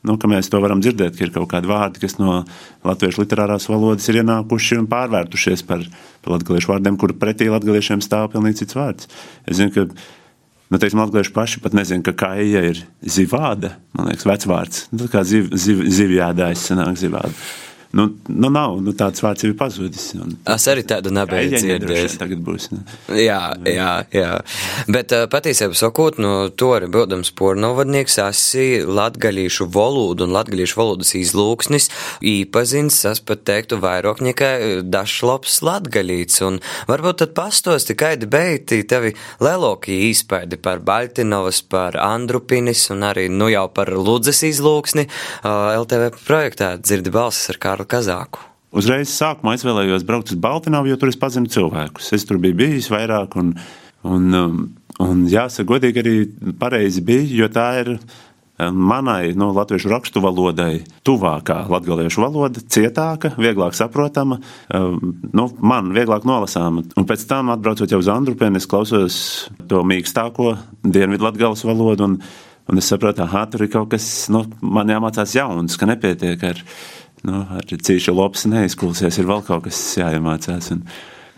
Nu, 0.04 0.18
mēs 0.28 0.50
to 0.52 0.60
varam 0.60 0.82
dzirdēt, 0.84 1.16
ka 1.16 1.24
ir 1.24 1.32
kaut 1.32 1.48
kādi 1.48 1.70
vārdi, 1.70 2.02
kas 2.02 2.18
no 2.20 2.42
latviešu 2.84 3.22
literārās 3.22 3.70
valodas 3.72 4.04
ir 4.12 4.20
ienākuši 4.20 4.82
un 4.82 4.88
pārvērtušies 4.90 5.64
par, 5.64 5.86
par 6.20 6.36
latviešu 6.36 6.74
vārdiem, 6.74 6.98
kur 7.00 7.14
pretī 7.16 7.48
latviešiem 7.48 8.04
stāv 8.04 8.28
pilnīgi 8.34 8.60
cits 8.60 8.76
vārds. 8.76 9.08
Es 9.48 9.56
zinu, 9.56 9.72
ka 9.72 9.86
nu, 9.88 10.76
teiksim, 10.76 11.00
latvieši 11.00 11.32
paši 11.32 11.62
pat 11.64 11.78
nezina, 11.80 12.04
ka 12.04 12.12
kaija 12.20 12.66
ir 12.68 12.82
zivāda, 13.00 13.78
man 13.96 14.12
liekas, 14.12 14.28
vecvārds. 14.28 14.84
Nu, 14.92 15.08
kā 15.08 15.24
ziv, 15.24 15.48
ziv, 15.56 15.86
zivjādājs 15.88 16.68
sanāk 16.68 17.00
zivāda. 17.00 17.32
Nu, 17.94 18.08
nu 18.26 18.48
nav, 18.50 18.80
nu, 18.82 18.90
tāds 18.98 19.22
vārds 19.22 19.44
ir 19.46 19.52
pazudis. 19.54 20.08
Un, 20.18 20.32
es 20.50 20.64
arī 20.70 20.82
tādu 20.88 21.12
nebiju 21.14 21.52
dzirdējis. 21.54 22.16
Tagad 22.18 22.40
būs. 22.42 22.66
Ne? 22.72 22.80
Jā, 23.22 23.52
jā, 23.70 23.90
jā. 24.10 24.30
Bet 24.90 25.14
patiesībā 25.30 25.78
sakot, 25.78 26.18
no 26.18 26.48
to 26.50 26.72
arī 26.74 26.88
būdams 26.90 27.30
pornovadnieks, 27.38 28.18
esi 28.24 28.82
latgaļīšu 28.82 29.68
valodu 29.76 30.26
un 30.26 30.34
latgaļīšu 30.34 30.78
valodas 30.80 31.14
izlūksnis 31.20 31.86
īpazins, 32.26 32.98
es 33.12 33.22
pat 33.22 33.44
teiktu 33.46 33.78
vairāk 33.84 34.24
nekā 34.26 34.50
dažlops 34.82 35.60
latgaļīts. 35.62 36.42
Un 36.48 36.58
varbūt 36.90 37.22
tad 37.22 37.36
pastosti, 37.38 37.94
kaidi 37.94 38.26
beigti 38.30 38.80
tevi 38.90 39.14
lielākie 39.44 40.00
īspaidi 40.08 40.58
par 40.58 40.82
Baltinovas, 40.82 41.62
par 41.62 42.00
Andrupinis 42.02 42.88
un 42.90 43.06
arī, 43.06 43.28
nu 43.30 43.52
jau 43.54 43.68
par 43.70 43.94
Ludzes 43.94 44.42
izlūksni 44.50 45.06
LTV 45.46 46.10
projektā 46.24 46.74
dzirdi 46.82 47.14
balsis 47.14 47.54
ar 47.54 47.62
Kārlu 47.62 47.83
Kārli 47.84 47.92
Kazāku? 47.92 48.50
Uzreiz 48.74 49.12
sākumā 49.14 49.54
izvēlējos 49.54 50.04
braukt 50.06 50.32
uz 50.32 50.38
Baltināvu, 50.40 50.90
jo 50.90 50.98
tur 50.98 51.12
es 51.12 51.18
pazinu 51.18 51.46
cilvēkus. 51.46 52.12
Es 52.16 52.24
tur 52.26 52.40
biju 52.42 52.56
bijis 52.58 52.90
vairāk, 52.90 53.36
un, 53.38 53.52
un, 54.02 54.30
um, 54.34 54.62
un 54.98 55.26
jāsaka, 55.30 55.68
godīgi 55.68 56.02
arī 56.02 56.14
pareizi 56.58 57.04
bija, 57.04 57.28
jo 57.38 57.48
tā 57.54 57.66
ir 57.84 57.92
um, 57.94 58.74
manai 58.74 59.34
no 59.36 59.52
nu, 59.52 59.54
latviešu 59.54 59.92
rakstu 59.92 60.22
valodai 60.24 60.82
tuvākā 61.06 61.60
latviešu 61.70 62.24
valoda, 62.24 62.64
cietāka, 62.66 63.36
vieglāk 63.38 63.78
saprotama, 63.78 64.40
um, 64.74 65.14
nu, 65.30 65.46
man 65.62 65.92
vieglāk 65.94 66.26
nolasāma. 66.26 66.82
Un 66.98 67.06
pēc 67.06 67.28
tam, 67.30 67.54
atbraucot 67.54 67.94
jau 67.94 68.02
uz 68.02 68.10
Andrupēnu, 68.10 68.58
es 68.58 68.66
klausos 68.66 69.20
to 69.70 69.84
mīkstāko 69.86 70.56
dienvidu 70.82 71.28
latgales 71.28 71.62
valodu, 71.68 72.10
un, 72.10 72.18
un 72.66 72.82
es 72.82 72.90
saprotu, 72.90 73.22
ka 73.30 73.46
tur 73.54 73.68
ir 73.68 73.70
kaut 73.70 73.94
kas, 73.94 74.10
nu, 74.34 74.42
man 74.66 74.90
jāmācās 74.90 75.38
jauns, 75.38 75.78
ka 75.78 75.86
nepietiek 75.94 76.42
ar 76.50 76.66
nu, 77.24 77.42
ar 77.56 77.66
cīšu 77.66 78.14
lops 78.14 78.46
neizkulsies, 78.50 79.18
ir 79.18 79.28
vēl 79.28 79.44
kaut 79.46 79.66
kas 79.66 79.80
jāiemācās. 79.98 80.70
Un, 80.74 80.82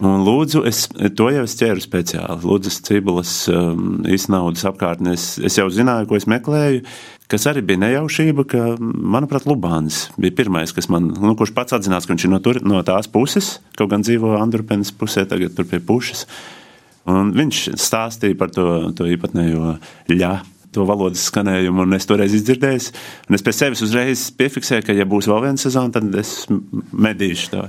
un 0.05 0.25
lūdzu, 0.26 0.62
es 0.69 0.87
to 1.19 1.28
jau 1.33 1.45
es 1.47 1.57
ķēru 1.59 1.83
speciāli. 1.83 2.43
Lūdzu, 2.47 2.73
cibulas 2.88 3.35
um, 3.52 4.00
iznaudas 4.12 4.66
apkārtnē. 4.69 5.14
Es, 5.16 5.37
es 5.38 5.59
jau 5.61 5.69
zināju, 5.73 6.11
ko 6.11 6.19
es 6.19 6.28
meklēju. 6.31 6.83
Kas 7.31 7.49
arī 7.50 7.64
bija 7.66 7.83
nejaušība, 7.83 8.45
ka, 8.47 8.64
manuprāt, 8.78 9.49
Lubāns 9.50 10.05
bija 10.14 10.37
pirmais, 10.43 10.75
kas 10.75 10.87
man, 10.93 11.09
nu, 11.11 11.35
kurš 11.38 11.55
pats 11.57 11.75
atzinās, 11.75 12.07
ka 12.07 12.14
viņš 12.14 12.26
ir 12.28 12.35
no, 12.35 12.43
tur, 12.43 12.61
no 12.62 12.83
tās 12.87 13.11
puses, 13.11 13.57
kaut 13.78 13.90
gan 13.90 14.07
dzīvo 14.07 14.37
Andrupēnas 14.38 14.95
pusē, 14.95 15.26
tagad 15.26 15.57
tur 15.57 15.66
pie 15.71 15.83
pušas. 15.83 16.26
Un 17.11 17.33
viņš 17.35 17.64
stāstīja 17.78 18.38
par 18.38 18.50
to, 18.55 18.66
to 18.99 19.07
īpatnējo 19.11 19.76
ļāpu 20.11 20.56
to 20.76 20.87
valodas 20.88 21.25
skanējumu, 21.30 21.87
un 21.87 21.97
es 21.97 22.09
toreiz 22.09 22.35
izdzirdēju. 22.37 22.83
Es 23.37 23.45
pie 23.45 23.54
sevis 23.56 23.85
uzreiz 23.87 24.26
piefiksēju, 24.37 24.87
ka, 24.87 24.97
ja 24.97 25.09
būs 25.09 25.28
vēl 25.30 25.47
viena 25.49 25.61
sezona, 25.61 25.95
tad 25.97 26.14
es 26.21 26.35
medīšu 26.49 27.54
to, 27.54 27.64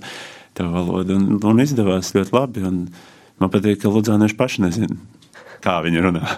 to 0.59 0.67
valodu. 0.73 1.15
Un, 1.17 1.39
un 1.39 1.63
izdevās 1.63 2.13
ļoti 2.17 2.35
labi. 2.35 2.67
Man 3.37 3.53
patīk, 3.53 3.81
ka 3.83 3.93
Ludzānieši 3.93 4.37
paši 4.37 4.65
nezina, 4.65 4.99
kā 5.63 5.79
viņi 5.85 6.05
runā. 6.05 6.37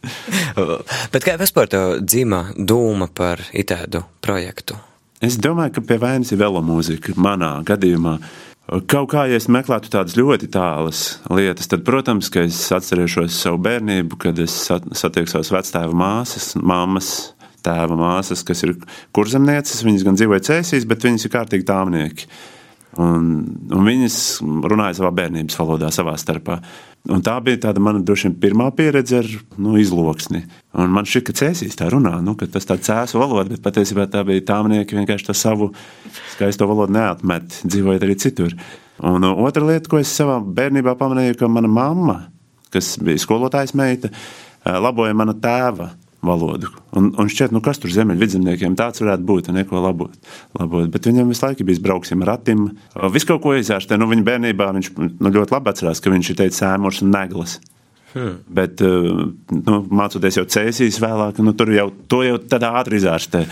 Bet 1.12 1.26
kā 1.26 1.36
vispār 1.40 1.68
tev 1.70 1.98
dzīva 2.04 2.44
doma 2.56 3.10
par 3.12 3.42
itādu 3.52 4.02
projektu? 4.24 4.78
Es 5.20 5.36
domāju, 5.36 5.74
ka 5.76 5.84
pie 5.84 5.98
vainas 6.00 6.32
ir 6.32 6.40
velomūzika 6.40 7.12
manā 7.20 7.58
gadījumā. 7.68 8.16
Kaut 8.68 9.08
kā, 9.10 9.24
ja 9.26 9.38
es 9.40 9.48
meklētu 9.50 9.90
tādas 9.90 10.14
ļoti 10.14 10.46
tālas 10.54 11.00
lietas, 11.32 11.66
tad, 11.72 11.82
protams, 11.86 12.28
ka 12.30 12.44
es 12.46 12.58
atcerēšos 12.76 13.40
savu 13.42 13.58
bērnību, 13.64 14.18
kad 14.20 14.38
es 14.38 14.54
satieku 14.68 15.32
savas 15.32 15.50
vectēva 15.50 15.96
māsas, 15.96 16.52
mammas, 16.54 17.32
tēva 17.66 17.96
māsas, 17.98 18.44
kas 18.46 18.62
ir 18.66 18.76
kurzemnieces. 19.16 19.82
Viņas 19.86 20.06
gan 20.06 20.20
dzīvoja 20.20 20.46
cēsīs, 20.52 20.86
bet 20.86 21.06
viņas 21.08 21.26
ir 21.26 21.34
kārtīgi 21.34 21.66
tāmnieki. 21.66 22.30
Un, 22.98 23.26
un 23.70 23.86
viņas 23.86 24.16
runāja 24.42 24.96
savā 24.98 25.12
bērnības 25.14 25.58
valodā, 25.60 25.92
savā 25.94 26.16
starpā. 26.18 26.56
Un 27.14 27.22
tā 27.24 27.36
bija 27.44 27.60
tāda 27.68 27.80
mana 27.82 28.02
vien 28.02 28.34
pirmā 28.42 28.66
pieredze 28.76 29.20
ar 29.20 29.28
nu, 29.62 29.76
izloksni. 29.78 30.42
Un 30.74 30.90
man 30.92 31.06
šķiet, 31.06 31.26
ka 31.28 31.36
cēsīs 31.38 31.78
tā 31.78 31.86
runā, 31.94 32.16
nu, 32.24 32.34
ka 32.36 32.48
tas 32.50 32.66
tāds 32.66 32.90
cēsu 32.90 33.22
valoda, 33.22 33.54
bet 33.54 33.62
patiesībā 33.62 34.08
tā 34.10 34.24
bija 34.26 34.42
tāmnieki 34.50 34.98
vienkārši 34.98 35.30
to 35.30 35.36
savu 35.38 35.70
skaisto 36.34 36.66
valodu 36.68 36.98
neatmet, 36.98 37.62
dzīvojot 37.62 38.06
arī 38.08 38.18
citur. 38.20 38.58
Un 39.06 39.24
otra 39.30 39.64
lieta, 39.64 39.88
ko 39.88 40.02
es 40.02 40.10
savā 40.12 40.40
bērnībā 40.42 40.96
pamanīju, 40.98 41.38
ka 41.38 41.48
mana 41.48 41.70
mamma, 41.70 42.18
kas 42.74 42.96
bija 43.00 43.22
skolotājas 43.22 43.72
meita, 43.78 44.10
laboja 44.66 45.14
mana 45.16 45.38
tēva 45.38 45.92
valodu. 46.26 46.68
Un, 46.96 47.10
un 47.18 47.30
šķiet, 47.30 47.52
nu, 47.54 47.62
kas 47.64 47.80
tur 47.80 47.92
ziemeļvidzemniekiem 47.94 48.76
tāds 48.78 49.02
varētu 49.02 49.26
būt, 49.26 49.50
neko 49.56 49.80
labot. 49.80 50.16
labot. 50.58 50.88
Bet 50.92 51.08
viņam 51.08 51.32
visu 51.32 51.46
laiku 51.46 51.66
bija 51.68 51.82
brauksim 51.84 52.24
ar 52.24 52.34
ratim. 52.34 52.68
Visu 53.14 53.30
kaut 53.30 53.42
ko 53.44 53.54
izārstē. 53.56 53.98
Nu, 54.00 54.08
viņa 54.10 54.26
bērnībā 54.28 54.70
viņš 54.76 54.92
nu, 55.00 55.32
ļoti 55.32 55.56
labi 55.56 55.72
atcerās, 55.72 56.02
ka 56.02 56.12
viņš 56.12 56.32
ir 56.32 56.40
teicis 56.42 56.62
sēmurs 56.62 57.02
un 57.04 57.12
neglas. 57.14 57.58
Hmm. 58.12 58.40
Bet, 58.50 58.82
nu, 58.82 59.76
mācoties 59.94 60.40
jau 60.40 60.46
cēsīs 60.50 60.98
vēlāk, 61.02 61.38
nu, 61.46 61.54
tur 61.56 61.70
jau 61.72 61.90
to 62.10 62.24
jau 62.26 62.40
tādā 62.42 62.72
ātri 62.80 62.98
izārstē. 63.00 63.44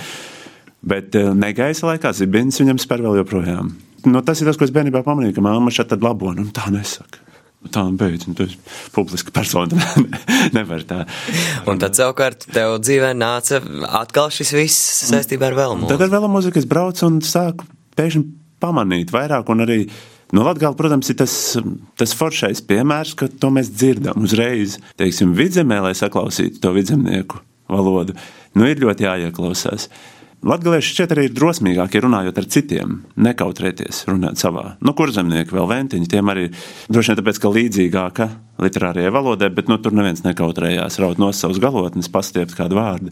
Bet 0.89 1.15
negaisa 1.39 1.89
laikā 1.93 2.13
zibins 2.15 2.59
viņam 2.61 2.81
spēr 2.83 3.05
vēl 3.07 3.21
joprojām. 3.23 3.73
Nu, 4.07 4.23
tas 4.23 4.41
ir 4.41 4.51
tas, 4.51 4.59
ko 4.59 4.67
es 4.67 4.75
bērnībā 4.75 5.03
pamanīju, 5.07 5.37
ka 5.39 5.43
māma 5.43 5.73
šeit 5.75 5.95
labo, 6.03 6.31
nu 6.37 6.47
tā 6.55 6.69
nesaka. 6.75 7.25
Tā 7.67 7.83
nu 7.83 7.99
beidz, 7.99 8.29
un 8.31 8.37
tu 8.39 8.45
esi 8.47 8.57
publiska 8.95 9.33
persona. 9.35 9.77
Nevar 10.57 10.85
tā. 10.87 11.01
Un 11.69 11.81
tad 11.83 11.99
savukārt 11.99 12.47
tev 12.55 12.77
dzīvē 12.85 13.11
nāca 13.19 13.59
atkal 13.99 14.31
šis 14.35 14.55
viss 14.55 14.93
saistībā 15.11 15.51
ar 15.51 15.59
vēl 15.59 15.75
mūziku. 15.81 15.91
Tad 15.91 16.07
ar 16.07 16.13
vēl 16.15 16.29
mūziku 16.31 16.63
es 16.63 16.69
braucu 16.71 17.09
un 17.09 17.19
sāku 17.27 17.67
pēkšņi 17.99 18.23
pamanīt 18.63 19.13
vairāk 19.15 19.51
un 19.51 19.67
arī. 19.67 19.81
Nu, 20.29 20.43
Latvijā, 20.45 20.69
protams, 20.77 21.09
ir 21.09 21.17
tas, 21.17 21.35
tas 21.97 22.13
foršais 22.13 22.61
piemērs, 22.69 23.15
ka 23.17 23.31
to 23.33 23.49
mēs 23.55 23.71
dzirdam 23.73 24.27
uzreiz. 24.27 24.77
Teiksim, 25.01 25.33
vidzemē, 25.37 25.79
lai 25.87 25.95
saklausītu 25.97 26.61
to 26.61 26.75
vidzemnieku 26.75 27.41
valodu, 27.73 28.13
nu, 28.57 28.67
ir 28.69 28.83
ļoti 28.83 29.07
jāieklausās. 29.07 29.89
Latvieši 30.47 30.93
šķiet 30.95 31.13
arī 31.15 31.23
ir 31.27 31.33
drosmīgāki 31.35 31.99
runājot 31.99 32.37
ar 32.39 32.47
citiem, 32.47 32.93
nekautrēties 33.19 34.05
runāt 34.07 34.39
savā. 34.39 34.77
Nu, 34.79 34.93
kur 34.95 35.11
zemnieki 35.11 35.57
vēl 35.57 35.67
ventiņi, 35.67 36.07
tiem 36.13 36.31
arī 36.31 36.45
droši 36.87 37.11
vien 37.11 37.19
tāpēc, 37.19 37.41
ka 37.43 37.51
līdzīgāka 37.57 38.29
literārajai 38.63 39.11
valodai, 39.17 39.49
bet 39.57 39.67
nu, 39.71 39.81
tur 39.83 39.97
neviens 39.99 40.23
nekautrējās 40.23 41.01
raut 41.03 41.19
no 41.19 41.33
savas 41.35 41.59
galotnes, 41.63 42.11
pastiept 42.15 42.55
kādu 42.55 42.79
vārdu. 42.79 43.11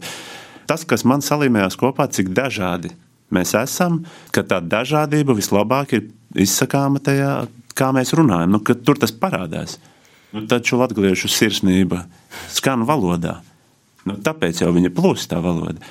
Tas, 0.71 0.87
kas 0.87 1.03
man 1.03 1.23
salīmējās 1.23 1.75
kopā, 1.79 2.07
cik 2.07 2.31
dažādi 2.35 2.93
mēs 3.35 3.51
esam, 3.59 4.05
ka 4.31 4.45
tā 4.47 4.61
dažādība 4.63 5.35
vislabāk 5.35 5.97
ir 5.99 6.07
izsakāma 6.47 7.03
tajā, 7.03 7.33
kā 7.75 7.91
mēs 7.95 8.15
runājam, 8.15 8.55
nu, 8.55 8.63
tur 8.63 9.03
tas 9.03 9.11
parādās. 9.11 9.75
Nu, 10.31 10.47
taču 10.47 10.79
latviešu 10.79 11.27
sirsnība 11.31 12.05
skan 12.55 12.87
valodā. 12.87 13.41
Nu, 14.07 14.15
tāpēc 14.23 14.63
jau 14.63 14.71
viņa 14.71 14.95
plūst 14.95 15.31
tā 15.31 15.43
valoda. 15.43 15.83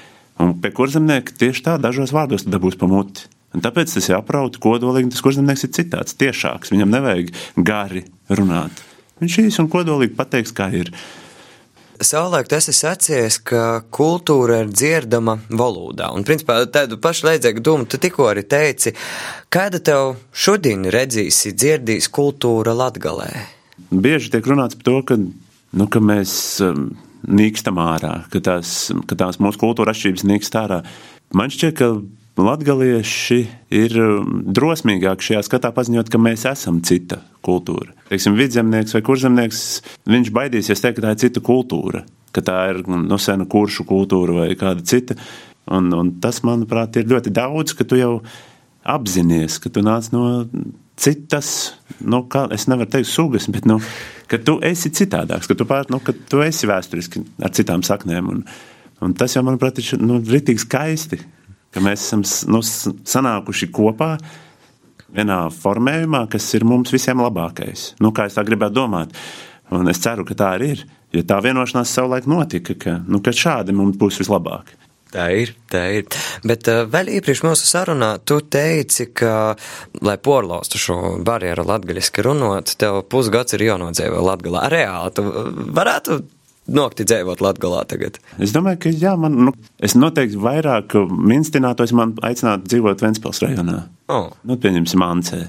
Un 0.42 0.52
pie 0.60 0.72
kurzemnieka 0.76 1.34
tieši 1.40 1.64
tā 1.64 1.76
dažos 1.80 2.12
vārdos 2.12 2.44
dabūs 2.44 2.76
pamuti. 2.80 3.28
Un 3.56 3.62
tāpēc 3.64 3.94
tas 3.94 4.10
jāprauta 4.10 4.60
kodolīgi, 4.60 5.08
un 5.08 5.14
tas 5.14 5.22
kurzemnieks 5.24 5.64
ir 5.64 5.72
citāds, 5.72 6.16
tiešāks. 6.20 6.74
Viņam 6.74 6.92
nevajag 6.92 7.30
gari 7.56 8.04
runāt. 8.28 8.82
Viņš 9.22 9.38
īsi 9.46 9.62
un 9.62 9.70
kodolīgi 9.72 10.16
pateiks, 10.18 10.52
kā 10.56 10.68
ir. 10.76 10.90
Savulaik 11.96 12.50
tas 12.52 12.68
ir 12.68 12.76
sacījis, 12.76 13.38
ka 13.48 13.62
kultūra 13.96 14.60
ir 14.66 14.68
dzirdama 14.68 15.38
valodā. 15.48 16.10
Un, 16.12 16.26
principā, 16.28 16.58
tādu 16.68 16.98
pašu 17.00 17.30
līdzīgu 17.30 17.64
domu 17.64 17.88
tu 17.88 17.96
tikko 18.02 18.28
arī 18.28 18.44
teici. 18.44 18.92
Kāda 19.48 19.80
tev 19.80 20.18
šodien 20.36 20.84
redzīs, 20.92 21.40
dzirdīs 21.56 22.10
kultūra 22.12 22.76
latgalē? 22.76 23.30
Bieži 23.88 24.34
tiek 24.34 24.44
runāts 24.52 24.76
par 24.76 24.90
to, 24.90 24.98
ka, 25.08 25.16
nu, 25.16 25.88
ka 25.88 26.02
mēs 26.04 26.36
um, 26.66 26.90
nīkstam 27.26 27.80
ārā, 27.82 28.20
ka 28.32 28.42
tās, 28.44 28.92
ka 29.08 29.18
tās 29.18 29.40
mūsu 29.42 29.60
kultūra 29.60 29.94
atšķirības 29.94 30.26
nīkst 30.30 30.58
ārā. 30.60 30.82
Man 31.36 31.52
šķiet, 31.52 31.76
ka 31.78 31.90
Latvieši 32.36 33.38
ir 33.72 33.94
um, 33.96 34.42
drosmīgāki 34.44 35.30
šajā 35.30 35.40
skatā 35.46 35.70
paziņot, 35.72 36.10
ka 36.12 36.20
mēs 36.20 36.44
esam 36.50 36.82
cita 36.84 37.22
kultūra. 37.46 37.94
Teiksim, 38.10 38.36
vidzemnieks 38.36 38.92
vai 38.92 39.00
kurzemnieks, 39.06 39.62
viņš 40.04 40.32
baidīsies 40.36 40.84
teikt, 40.84 40.98
ka 40.98 41.06
tā 41.06 41.14
ir 41.14 41.22
cita 41.24 41.42
kultūra, 41.44 42.04
ka 42.36 42.44
tā 42.44 42.58
ir 42.74 42.82
no 42.84 43.00
nu, 43.06 43.18
sena 43.22 43.48
kuršu 43.48 43.86
kultūra 43.88 44.42
vai 44.42 44.50
kāda 44.58 44.84
cita. 44.84 45.16
Un, 45.72 45.88
un 45.96 46.12
tas, 46.22 46.42
manuprāt, 46.46 47.00
ir 47.00 47.08
ļoti 47.08 47.32
daudz, 47.34 47.72
ka 47.74 47.88
tu 47.88 47.96
jau 47.98 48.12
apzinājies, 48.86 49.56
ka 49.62 49.72
tu 49.72 49.82
nāc 49.82 50.12
no 50.12 50.44
citas 51.00 51.48
nu, 52.00 52.22
kā, 52.30 52.46
es 52.54 52.66
nevaru 52.70 52.90
teikt 52.92 53.10
sugas, 53.10 53.48
bet 53.52 53.66
nu, 53.68 53.78
ka 54.30 54.40
tu 54.42 54.58
esi 54.64 54.92
citādāks, 54.94 55.48
ka 55.48 55.56
tu, 55.58 55.66
pār, 55.68 55.88
nu, 55.92 56.00
ka 56.04 56.14
tu 56.30 56.42
esi 56.44 56.68
vēsturiski 56.68 57.22
ar 57.44 57.54
citām 57.56 57.84
saknēm. 57.86 58.32
Un, 58.32 58.42
un 59.04 59.16
tas 59.18 59.36
jau, 59.36 59.44
manuprāt, 59.46 59.80
ir 59.82 60.02
nu, 60.02 60.20
rītīgi 60.24 60.64
skaisti, 60.64 61.20
ka 61.74 61.82
mēs 61.84 62.08
esam 62.08 62.24
nu, 62.52 62.62
sanākuši 62.64 63.70
kopā 63.74 64.14
vienā 65.16 65.46
formējumā, 65.54 66.26
kas 66.32 66.48
ir 66.58 66.66
mums 66.68 66.92
visiem 66.94 67.20
labākais. 67.24 67.92
Nu, 68.02 68.12
kā 68.16 68.28
es 68.28 68.36
tā 68.36 68.44
gribētu 68.46 68.76
domāt. 68.80 69.14
Un 69.74 69.88
es 69.90 70.00
ceru, 70.02 70.24
ka 70.26 70.36
tā 70.38 70.52
arī 70.56 70.74
ir. 70.76 70.86
Jo 71.14 71.22
tā 71.26 71.38
vienošanās 71.42 71.92
savulaik 71.96 72.26
notika, 72.28 72.74
ka, 72.78 72.98
nu, 73.08 73.22
ka 73.24 73.32
šādi 73.34 73.74
mums 73.74 73.96
būs 73.98 74.20
vislabāk. 74.20 74.74
Tā 75.14 75.26
ir, 75.38 75.52
tā 75.70 75.82
ir. 76.00 76.06
Bet 76.46 76.66
uh, 76.70 76.82
vēl 76.90 77.12
iepriekš 77.16 77.44
mūsu 77.46 77.68
sarunā 77.68 78.16
tu 78.26 78.40
teici, 78.42 79.06
ka, 79.14 79.54
lai 80.02 80.16
porlaustu 80.18 80.80
šo 80.82 80.96
barjeru 81.24 81.64
latgaļiski 81.68 82.24
runot, 82.26 82.74
tev 82.80 83.04
pusgads 83.12 83.54
ir 83.54 83.68
jānodzīvo 83.68 84.24
latgalā. 84.26 84.66
Reāli, 84.72 85.14
tu 85.14 85.24
varētu 85.78 86.18
nokti 86.74 87.06
dzīvot 87.06 87.42
Latvijā 87.44 87.84
tagad? 87.88 88.18
Es 88.42 88.54
domāju, 88.54 88.80
ka 88.82 88.94
jā, 88.94 89.14
man, 89.20 89.38
nu, 89.48 89.54
es 89.78 89.94
noteikti 89.98 90.40
vairāk 90.42 90.98
minstinātos, 91.06 91.94
man 91.96 92.16
aicinātu 92.26 92.66
dzīvot 92.72 93.06
Ventspils 93.06 93.42
rajonā. 93.44 93.84
Oh. 94.12 94.32
Nu, 94.46 94.58
pieņemsim, 94.60 95.02
Mancē. 95.02 95.44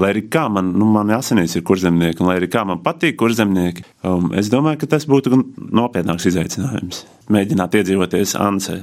Lai 0.00 0.14
arī 0.14 0.24
kā 0.32 0.46
man, 0.52 0.72
nu, 0.80 0.86
man 0.88 1.10
asinīs 1.12 1.58
ir 1.58 1.64
kurzemnieki, 1.68 2.22
un 2.22 2.30
lai 2.30 2.38
arī 2.40 2.48
kā 2.52 2.64
man 2.68 2.80
patīk 2.84 3.18
kurzemnieki, 3.20 3.84
um, 4.08 4.30
es 4.38 4.48
domāju, 4.52 4.80
ka 4.80 4.94
tas 4.96 5.04
būtu 5.10 5.34
nopietnāks 5.60 6.28
izaicinājums. 6.30 7.04
Mēģināt 7.32 7.76
iedzīvoties 7.82 8.32
Ansē. 8.40 8.78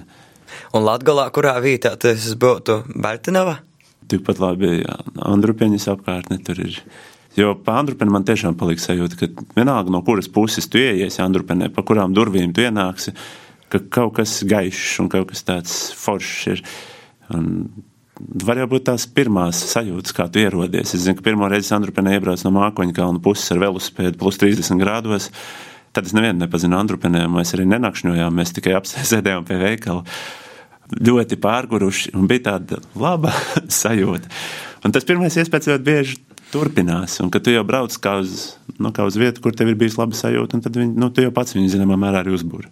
Un 0.77 0.85
Latgalā, 0.85 1.27
kurā 1.33 1.55
vietā 1.63 1.95
tas 1.99 2.29
būtu 2.37 2.83
Baltinava? 3.01 3.57
Tikpat 4.07 4.39
labi, 4.39 4.77
jā, 4.83 4.97
Andrupeņas 5.27 5.89
apkārtne 5.95 6.37
tur 6.45 6.61
ir. 6.63 6.77
Jo 7.37 7.51
pa 7.61 7.75
Andrupeni 7.77 8.13
man 8.13 8.25
tiešām 8.25 8.55
palika 8.57 8.81
sajūta, 8.81 9.17
ka 9.19 9.27
vienalga 9.57 9.93
no 9.93 10.01
kuras 10.05 10.29
puses 10.33 10.65
tu 10.73 10.79
ieies 10.81 11.19
Andrupenē, 11.21 11.69
pa 11.73 11.83
kurām 11.85 12.15
durvīm 12.17 12.53
tu 12.55 12.63
ienāksi, 12.65 13.13
ka 13.69 13.83
kaut 13.93 14.15
kas 14.17 14.39
gaišs 14.47 14.95
un 15.03 15.11
kaut 15.11 15.29
kas 15.29 15.45
tāds 15.45 15.75
foršs 15.97 16.47
ir. 16.55 16.63
Un 17.35 17.51
var 18.19 18.61
jau 18.61 18.67
būt 18.71 18.87
tās 18.89 19.05
pirmās 19.09 19.59
sajūtas, 19.71 20.15
kā 20.15 20.27
tu 20.31 20.41
ierodies. 20.41 20.93
Es 20.95 21.05
zinu, 21.05 21.17
ka 21.17 21.25
pirmo 21.25 21.49
reizi 21.51 21.73
Andrupenē 21.77 22.17
iebrauc 22.17 22.43
no 22.45 22.53
Mākoņa 22.55 22.95
kalna 22.97 23.21
puses 23.23 23.51
ar 23.53 23.61
velosipēdu 23.65 24.19
plus 24.21 24.39
30 24.41 24.81
grādos. 24.81 25.29
Tad 25.95 26.09
es 26.09 26.15
nevienu 26.17 26.43
nepazinu 26.43 26.77
Andrupenē, 26.79 27.25
mēs 27.31 27.55
arī 27.57 27.67
nenakšņojām, 27.71 28.37
mēs 28.37 28.53
tikai 28.57 28.75
apsēdējām 28.77 29.47
pie 29.47 29.59
veikala. 29.61 30.05
Ļoti 30.87 31.37
pārguruši 31.43 32.13
un 32.15 32.29
bija 32.29 32.51
tāda 32.51 32.81
laba 32.95 33.33
sajūta. 33.81 34.31
Un 34.85 34.93
tas 34.95 35.07
pirmais 35.07 35.35
iespējas 35.35 35.71
ļoti 35.73 35.87
bieži 35.87 36.19
turpinās. 36.53 37.19
Un 37.23 37.31
kad 37.33 37.43
tu 37.43 37.51
jau 37.51 37.65
brauc 37.67 37.95
kā 38.01 38.17
uz, 38.23 38.53
nu, 38.77 38.93
kā 38.95 39.07
uz 39.07 39.17
vietu, 39.19 39.43
kur 39.43 39.55
tev 39.57 39.73
ir 39.73 39.79
bijis 39.79 39.97
laba 39.99 40.15
sajūta, 40.15 40.61
tad 40.63 40.79
viņi, 40.79 40.95
nu, 40.99 41.11
tu 41.11 41.25
jau 41.25 41.33
pats 41.35 41.57
viņu 41.57 41.73
zināmā 41.75 41.99
mērā 41.99 42.23
arī 42.23 42.35
uzbūri. 42.37 42.71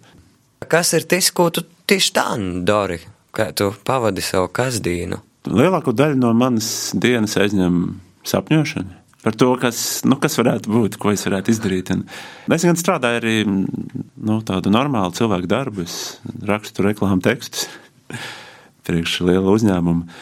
Kas 0.66 0.94
ir 0.96 1.04
tas, 1.08 1.28
ko 1.36 1.50
tu 1.52 1.66
tieši 1.86 2.12
tā 2.16 2.28
dari, 2.66 2.98
kā 3.36 3.50
tu 3.56 3.70
pavadi 3.86 4.24
savu 4.24 4.48
kasdīnu? 4.56 5.20
Lielāko 5.50 5.94
daļu 5.96 6.18
no 6.20 6.32
manas 6.36 6.68
dienas 6.98 7.36
aizņem 7.40 7.82
sapņošana. 8.26 9.02
Par 9.26 9.34
to, 9.34 9.48
kas, 9.58 9.78
nu, 10.06 10.14
kas 10.22 10.38
varētu 10.38 10.70
būt, 10.70 10.96
ko 11.02 11.10
es 11.10 11.24
varētu 11.26 11.50
izdarīt. 11.50 11.90
Un 11.96 12.54
es 12.54 12.62
gan 12.62 12.78
strādāju 12.78 13.18
arī 13.18 13.36
nu, 13.42 14.36
tādu 14.46 14.70
normālu 14.70 15.16
cilvēku 15.18 15.50
darbu. 15.50 15.82
Es 15.82 16.20
rakstu 16.46 16.84
reklāmu 16.86 17.24
tekstus 17.26 17.66
priekš 18.86 19.16
liela 19.26 19.50
uzņēmuma. 19.50 20.20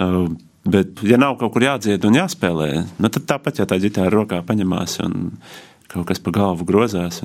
Uh, 0.00 0.30
bet, 0.64 1.02
ja 1.04 1.18
nav 1.20 1.36
kaut 1.40 1.52
kur 1.52 1.66
jādzied 1.66 2.06
un 2.08 2.16
jāspēlē, 2.16 2.70
nu, 2.96 3.10
tad 3.12 3.26
tāpat, 3.28 3.60
ja 3.60 3.68
tā 3.68 3.76
ģitāra 3.82 4.14
rokā 4.14 4.40
paņemās 4.48 4.96
un 5.04 5.34
kaut 5.90 6.08
kas 6.08 6.22
pa 6.24 6.32
galvu 6.32 6.64
grozās. 6.68 7.20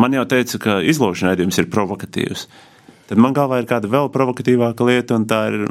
Man 0.00 0.16
jau 0.16 0.24
teica, 0.28 0.62
ka 0.62 0.78
izlūkšanas 0.80 1.34
raidījums 1.34 1.60
ir 1.60 1.68
provokatīvs. 1.72 2.46
Tad 3.06 3.22
man 3.22 3.34
galvā 3.36 3.60
ir 3.62 3.68
kāda 3.70 3.90
vēl 3.90 4.10
provokatīvāka 4.14 4.86
lieta, 4.88 5.18
un 5.18 5.26
tā 5.30 5.44
ir 5.52 5.66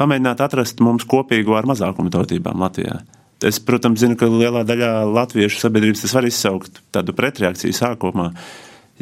pamēģināt 0.00 0.42
atrast 0.44 0.82
mums 0.84 1.06
kopīgo 1.08 1.56
ar 1.56 1.68
mazākumu 1.70 2.12
tautībām 2.12 2.60
Latvijā. 2.60 3.00
Es, 3.42 3.58
protams, 3.58 4.02
zinu, 4.02 4.14
ka 4.18 4.28
lielā 4.30 4.62
daļā 4.66 4.90
latviešu 5.10 5.64
sabiedrības 5.64 6.04
tas 6.04 6.12
var 6.14 6.28
izsaukt 6.28 6.82
tādu 6.94 7.14
pretreakciju 7.16 7.74
sākumā. 7.74 8.28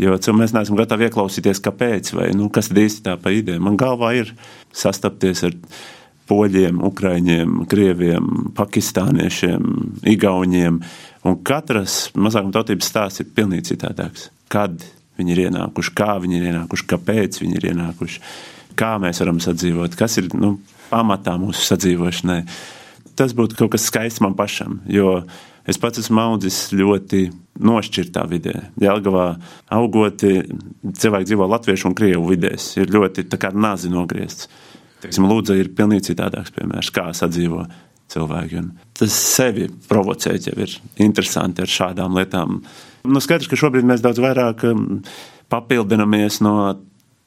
Jo 0.01 0.15
mēs 0.39 0.55
neesam 0.57 0.79
gatavi 0.79 1.09
ieklausīties, 1.09 1.61
kāpēc, 1.61 2.15
vai 2.17 2.31
nu, 2.37 2.49
kas 2.53 2.71
tad 2.71 2.79
īsti 2.81 3.05
tā 3.05 3.17
pa 3.21 3.33
ideju. 3.37 3.61
Man 3.61 3.77
galvā 3.81 4.15
ir 4.17 4.31
sastapties 4.73 5.43
ar 5.51 5.57
poļiem, 6.31 6.79
ukrāņiem, 6.87 7.65
krieviem, 7.69 8.31
pakistāniešiem, 8.57 9.67
igauniem. 10.09 10.79
Un 11.27 11.37
katras 11.45 12.07
mazākuma 12.15 12.55
tautības 12.55 12.89
stāsts 12.89 13.25
ir 13.25 13.29
pilnīgi 13.35 13.75
citādāks. 13.75 14.31
Kad 14.49 14.79
viņi 15.21 15.37
ir 15.37 15.45
ienākuši, 15.47 15.95
kā 15.97 16.17
viņi 16.23 16.41
ir 16.41 16.49
ienākuši, 16.51 16.89
kāpēc 16.91 17.41
viņi 17.43 17.61
ir 17.61 17.69
ienākuši, 17.75 18.23
kā 18.81 18.95
mēs 19.03 19.23
varam 19.23 19.41
sadzīvot, 19.43 19.97
kas 19.99 20.19
ir 20.23 20.31
nu, 20.39 20.57
pamatā 20.91 21.37
mūsu 21.41 21.63
sadzīvošanai. 21.69 22.41
Tas 23.19 23.37
būtu 23.37 23.59
kaut 23.59 23.75
kas 23.75 23.87
skaists 23.91 24.23
man 24.25 24.35
pašam, 24.39 24.81
jo 24.89 25.21
es 25.69 25.79
pats 25.81 26.01
esmu 26.03 26.23
audzis 26.23 26.71
ļoti 26.73 27.27
nošķirtā 27.61 28.25
vidē. 28.31 28.55
Jelgavā 28.81 29.27
augot, 29.77 30.25
cilvēki 30.25 31.29
dzīvo 31.29 31.49
latviešu 31.51 31.91
un 31.91 31.97
krievu 31.99 32.31
vidēs, 32.33 32.73
ir 32.81 32.93
ļoti 32.95 33.27
nazi 33.55 33.93
nogriezts. 33.93 34.49
Teiksim, 35.01 35.29
Lūdza 35.29 35.57
ir 35.57 35.73
pilnīgi 35.73 36.11
citādāks 36.11 36.53
piemērs, 36.53 36.91
kā 36.93 37.09
sadzīvo 37.17 37.65
cilvēki. 38.13 38.61
Un 38.61 38.71
tas 38.97 39.15
sevi 39.15 39.69
provocēt 39.89 40.51
jau 40.51 40.57
ir 40.61 40.75
interesanti 41.01 41.65
ar 41.65 41.73
šādām 41.73 42.17
lietām 42.19 42.61
Nu, 43.09 43.21
skaidrs, 43.25 43.49
ka 43.49 43.57
šobrīd 43.57 43.87
mēs 43.89 44.03
daudz 44.05 44.21
vairāk 44.21 44.65
um, 44.69 45.01
papildinamies 45.53 46.41
no 46.45 46.55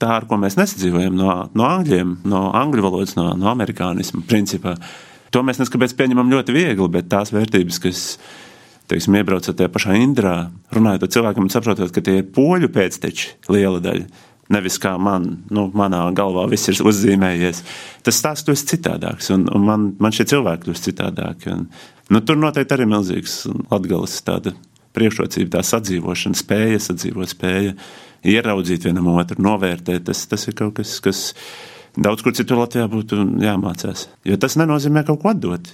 tā, 0.01 0.11
ar 0.19 0.27
ko 0.29 0.37
mēs 0.41 0.57
nesadzīvojam, 0.59 1.15
no, 1.17 1.33
no 1.57 1.67
angļiem, 1.69 2.19
no 2.29 2.45
angļu 2.57 2.85
valodas, 2.85 3.15
no, 3.17 3.31
no 3.39 3.49
amerikānismu 3.53 4.25
principā. 4.29 4.75
To 5.33 5.41
mēs 5.45 5.61
neskapēc 5.61 5.95
pieņemam 5.97 6.29
ļoti 6.29 6.53
viegli, 6.53 6.89
bet 6.93 7.09
tās 7.09 7.33
vērtības, 7.33 7.79
kas 7.81 8.03
teiksim, 8.91 9.15
iebraucat 9.17 9.57
tajā 9.57 9.71
pašā 9.73 9.95
Indrā, 9.97 10.35
runājot 10.75 11.07
ar 11.07 11.13
cilvēkiem 11.15 11.49
saprotot, 11.49 11.93
ka 11.93 12.03
tie 12.05 12.19
ir 12.19 12.29
poļu 12.35 12.69
pēcteči 12.73 13.33
liela 13.53 13.81
daļa. 13.81 14.05
Nevis 14.53 14.75
kā 14.83 14.91
man, 15.01 15.25
nu, 15.55 15.69
manā 15.73 16.03
galvā 16.13 16.43
viss 16.51 16.69
ir 16.69 16.81
uzzīmējies. 16.85 17.63
Tas 18.05 18.19
stāsts 18.19 18.45
kļūst 18.45 18.73
citādāks, 18.75 19.31
un, 19.33 19.47
un 19.55 19.65
man, 19.65 19.87
man 20.03 20.13
šie 20.13 20.27
cilvēki 20.29 20.67
kļūst 20.67 20.89
citādāki. 20.91 21.49
Un, 21.55 21.63
nu, 22.11 22.21
tur 22.21 22.37
noteikti 22.37 22.75
arī 22.75 22.89
milzīgs 22.91 23.39
latgales 23.71 24.19
tāda 24.27 24.53
priekšrocība, 24.95 25.57
tā 25.57 25.63
sadzīvošana, 25.67 26.39
spēja 26.39 26.81
sadzīvot, 26.87 27.31
spēja 27.33 27.75
ieraudzīt 28.33 28.87
vienam 28.87 29.11
otru, 29.13 29.41
novērtēt. 29.43 30.05
Tas, 30.09 30.25
tas 30.31 30.47
ir 30.49 30.57
kaut 30.59 30.77
kas, 30.79 30.97
kas 31.03 31.23
daudz 31.97 32.25
kur 32.25 32.35
citur 32.37 32.61
Latvijā 32.61 32.89
būtu 32.91 33.23
jāmācās. 33.43 34.07
Jo 34.27 34.39
tas 34.41 34.57
nenozīmē 34.59 35.05
kaut 35.07 35.23
ko 35.23 35.33
atdot. 35.33 35.71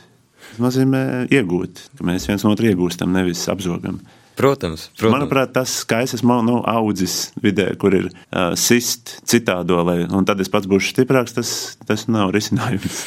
Tas 0.50 0.62
nozīmē 0.64 1.28
iegūt, 1.36 1.84
ka 2.00 2.08
mēs 2.08 2.26
viens 2.30 2.46
no 2.46 2.56
otru 2.56 2.72
iegūstam, 2.72 3.12
nevis 3.14 3.46
apzogam. 3.52 4.00
Protams, 4.40 4.86
protams. 4.96 5.12
Manuprāt, 5.18 5.52
tas, 5.52 5.74
es 6.00 6.14
esmu 6.16 6.38
nu, 6.48 6.62
audzis 6.64 7.34
vidē, 7.44 7.74
kur 7.80 7.98
ir 7.98 8.06
uh, 8.08 8.54
sist 8.56 9.18
citādo, 9.28 9.82
lai, 9.84 10.06
un 10.08 10.24
tad 10.28 10.40
es 10.40 10.52
pats 10.52 10.70
būšu 10.70 10.94
stiprāks, 10.94 11.36
tas, 11.36 11.52
tas 11.84 12.08
nav 12.08 12.32
risinājums. 12.32 13.02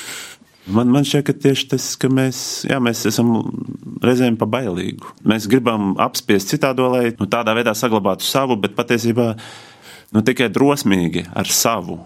Man, 0.71 0.93
man 0.95 1.03
šķiet, 1.03 1.25
ka 1.27 1.35
tieši 1.35 1.65
tas, 1.73 1.89
ka 1.99 2.07
mēs, 2.13 2.39
jā, 2.71 2.79
mēs 2.83 3.01
esam 3.11 3.33
reizēm 4.05 4.37
pa 4.39 4.47
bailīgu. 4.47 5.09
Mēs 5.27 5.49
gribam 5.51 5.97
apspiest 6.01 6.53
citādo, 6.55 6.87
lai 6.93 7.09
nu, 7.19 7.27
tādā 7.31 7.57
veidā 7.59 7.75
saglabātu 7.75 8.23
savu, 8.23 8.55
bet 8.63 8.77
patiesībā 8.79 9.33
nu, 10.15 10.23
tikai 10.23 10.47
drosmīgi 10.55 11.27
ar 11.35 11.51
savu 11.51 11.99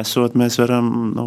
esot, 0.00 0.38
mēs 0.40 0.56
varam 0.60 0.88
nu, 1.12 1.26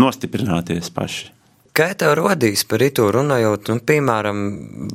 nostiprināties 0.00 0.90
paši. 0.96 1.30
Kā 1.76 1.90
tev 1.94 2.14
rodīs 2.16 2.64
par 2.64 2.82
to 2.96 3.10
runājot, 3.12 3.68
nu, 3.70 3.82
piemēram, 3.86 4.40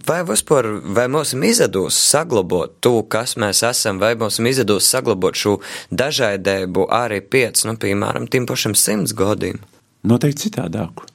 vai 0.08 0.20
vispār, 0.28 0.68
vai 0.98 1.06
mums 1.14 1.32
izdodas 1.38 2.00
saglabāt 2.10 2.82
to, 2.84 2.96
kas 3.06 3.38
mēs 3.40 3.62
esam, 3.70 4.02
vai 4.02 4.16
mums 4.20 4.42
izdodas 4.42 4.90
saglabāt 4.90 5.40
šo 5.40 5.56
dažādību 5.94 6.90
arī 6.92 7.22
pēc, 7.22 7.64
nu, 7.70 7.78
piemēram, 7.80 8.28
tiem 8.28 8.50
pašiem 8.50 8.76
simts 8.76 9.16
gadiem? 9.16 9.62
Noteikti 10.02 10.50
citādāku 10.50 11.11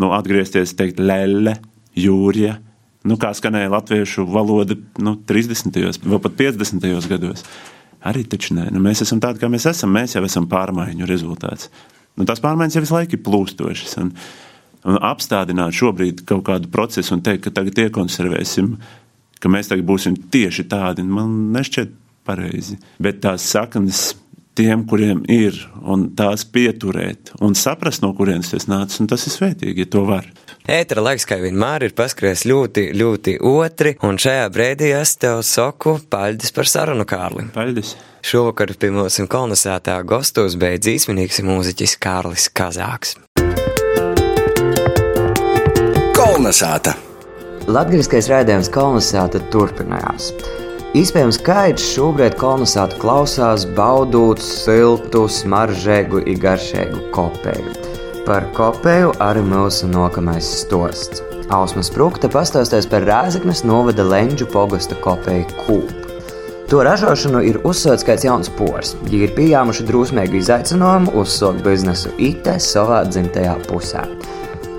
nu, 0.00 0.10
atgriezties, 0.16 0.74
teikt, 0.78 1.00
lēle, 1.02 1.56
jūrija. 1.98 2.58
Nu, 3.04 3.18
kā 3.20 3.34
skanēja 3.36 3.72
latviešu 3.72 4.24
valoda 4.30 4.76
nu, 5.04 5.16
30. 5.28 5.76
vai 6.08 6.20
pat 6.24 6.38
50. 6.38 7.08
gados. 7.10 7.44
Arī 8.04 8.24
taču 8.28 8.56
nē, 8.56 8.68
nu, 8.72 8.80
mēs 8.84 9.04
esam 9.04 9.20
tādi, 9.20 9.40
kā 9.40 9.48
mēs 9.52 9.68
esam. 9.70 9.92
Mēs 9.94 10.16
jau 10.16 10.24
esam 10.26 10.48
pārmaiņu 10.48 11.08
rezultāts. 11.08 11.70
Nu, 12.16 12.26
tās 12.28 12.42
pārmaiņas 12.44 12.76
jau 12.76 12.84
visu 12.84 12.96
laiku 12.96 13.16
ir 13.16 13.22
plūstošas. 13.24 13.96
Un, 14.02 14.10
un 14.88 14.98
apstādināt 15.08 15.76
šobrīd 15.76 16.24
kaut 16.28 16.44
kādu 16.48 16.70
procesu 16.72 17.16
un 17.16 17.24
teikt, 17.24 17.46
ka 17.46 17.54
tagad 17.60 17.80
iekonservēsim, 17.86 18.74
ka 19.40 19.52
mēs 19.52 19.72
tagad 19.72 19.88
būsim 19.88 20.18
tieši 20.32 20.66
tādi, 20.70 21.04
man 21.08 21.52
nešķiet 21.56 21.96
pareizi. 22.28 22.78
Bet 23.02 23.22
tās 23.24 23.44
saknes 23.52 24.10
tiem, 24.58 24.84
kuriem 24.88 25.22
ir, 25.30 25.56
un 25.82 26.08
tās 26.16 26.46
pieturēt, 26.46 27.34
un 27.44 27.56
saprast, 27.58 28.02
no 28.04 28.12
kurienes 28.16 28.52
tas 28.52 28.68
nācis, 28.70 29.02
un 29.02 29.10
tas 29.10 29.26
ir 29.26 29.34
svētīgi, 29.34 29.84
ja 29.84 29.90
to 29.90 30.04
var. 30.08 30.28
Ētera 30.64 31.02
laiks, 31.04 31.26
kā 31.28 31.36
vienmēr, 31.42 31.84
ir 31.84 31.92
paskries 31.96 32.46
ļoti, 32.48 32.86
ļoti 32.96 33.36
otri, 33.44 33.96
un 34.06 34.16
šajā 34.20 34.46
brīdī 34.54 34.94
es 34.96 35.16
tev 35.20 35.42
saku 35.44 35.98
paļģis 36.08 36.54
par 36.56 36.70
sarunu, 36.70 37.04
Kārli. 37.08 37.50
Paļģis. 37.52 37.94
Šovakar 38.24 38.72
pie 38.80 38.88
mums 38.94 39.20
kolonizētā 39.28 39.98
gastos 40.08 40.56
beidz 40.56 40.88
īsminīgs 40.94 41.42
mūziķis 41.44 41.98
Kārlis 42.00 42.48
Kazāks. 42.48 43.18
Kolonizēta! 46.16 46.96
Latgaliskais 47.68 48.32
raidījums 48.32 48.72
kolonizēta 48.72 49.44
turpinājās. 49.52 50.32
Iespējams, 50.94 51.40
ka 51.42 51.54
Kaits 51.58 51.88
šobrīd 51.90 52.36
kolonizēta 52.38 52.94
klausās 53.02 53.64
baudot 53.74 54.38
siltu, 54.38 55.24
smaržēgu, 55.26 56.20
garšēgu 56.38 57.00
kopēju. 57.16 57.72
Par 58.28 58.44
kopēju 58.54 59.08
arī 59.18 59.40
mūsu 59.42 59.88
nākamais 59.90 60.46
stosts. 60.60 61.24
Ausmas 61.50 61.90
Sprūkta 61.90 62.30
pastāstīs 62.30 62.86
par 62.86 63.02
Rāzaknes 63.08 63.64
novada 63.66 64.06
Lenģu 64.06 64.46
pogosta 64.52 64.94
kopēju 65.02 65.48
kūpu. 65.64 66.20
To 66.70 66.84
ražošanu 66.86 67.40
ir 67.42 67.58
uzsācis 67.66 68.06
kāds 68.06 68.26
jauns 68.28 68.52
pors. 68.54 68.92
Viņi 69.02 69.26
ir 69.26 69.32
pieņēmuši 69.34 69.86
drusmīgu 69.88 70.38
izaicinājumu 70.38 71.16
uzsākt 71.24 71.64
biznesu 71.66 72.12
IT 72.22 72.46
savā 72.62 73.02
dzimtajā 73.08 73.56
pusē. 73.66 74.06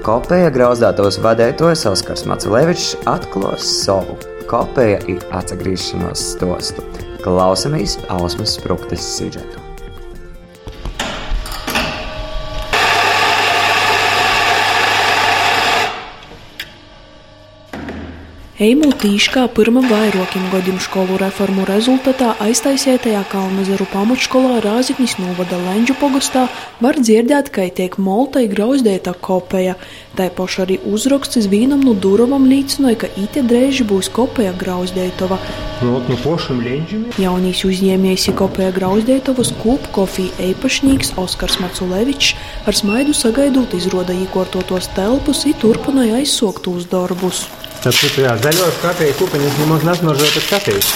Kopēja 0.07 0.47
grauzdātos 0.55 1.19
vadītājs 1.19 1.83
Oskars 1.91 2.23
Maculevičs 2.31 2.95
atklās 3.03 3.67
savu 3.83 4.15
kopēja 4.49 5.01
ir 5.11 5.25
atgriešanās 5.35 6.31
stostu. 6.35 6.85
Klausamies 7.25 7.97
Ausmas 8.13 8.57
Sprūktas 8.59 9.15
sižetu. 9.17 9.64
Eimu 18.55 18.87
Tīškā 18.95 19.41
pirmam 19.51 19.83
vairākiem 19.89 20.45
gadiem 20.47 20.77
skolu 20.79 21.17
reformu 21.19 21.65
rezultātā 21.67 22.29
aiztaisētajā 22.39 23.25
Kalnazaru 23.27 23.83
pamatskolā 23.91 24.61
Rāziknis 24.63 25.17
novada 25.19 25.57
Lenģu 25.59 25.97
pogastā 25.99 26.45
var 26.79 26.95
dzirdēt, 26.95 27.49
ka 27.51 27.65
tiek 27.75 27.97
moltai 27.99 28.45
grauzdēta 28.47 29.11
kopēja. 29.27 29.73
Tā 30.15 30.29
paša 30.37 30.63
arī 30.63 30.77
uzraksts 30.87 31.49
vienam 31.51 31.83
no 31.83 31.97
durvam 31.99 32.47
līdzinoja, 32.47 33.01
ka 33.03 33.09
ite 33.19 33.43
drēži 33.43 33.83
būs 33.91 34.07
kopēja 34.15 34.55
grauzdētova. 34.63 35.41
Nu, 35.83 35.99
no 36.07 36.19
pošam 36.23 36.63
Lenģim. 36.63 37.03
Jaunīs 37.19 37.65
uzņēmies 37.67 38.29
kopēja 38.39 38.71
grauzdētovas 38.79 39.51
kūp 39.59 39.91
kofija 39.99 40.31
eipašnieks 40.47 41.17
Oskars 41.19 41.59
Maculevičs 41.59 42.31
ar 42.63 42.79
smaidu 42.79 43.19
sagaidot 43.19 43.75
izroda 43.75 44.15
īkortotos 44.15 44.87
telpus 44.95 45.43
un 45.43 45.59
turpināja 45.59 46.23
aizsoktos 46.23 46.87
darbus. 46.87 47.49
Tad 47.85 47.93
tur 48.01 48.15
jā, 48.17 48.31
zaļos 48.41 48.77
kafijas 48.81 49.17
kupeņus 49.19 49.57
nemaz 49.59 49.83
nesmaržo 49.85 50.25
pēc 50.33 50.45
kafijas. 50.49 50.87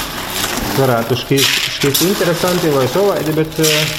Varētu 0.79 1.17
šķist, 1.21 1.67
šķist 1.75 2.05
interesanti 2.07 2.71
vai 2.73 2.87
sovaidi, 2.89 3.35
bet 3.37 3.59
uh, 3.61 3.91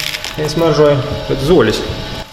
es 0.42 0.56
maržoju 0.58 0.96
pēc 1.28 1.44
zoļas. 1.46 1.78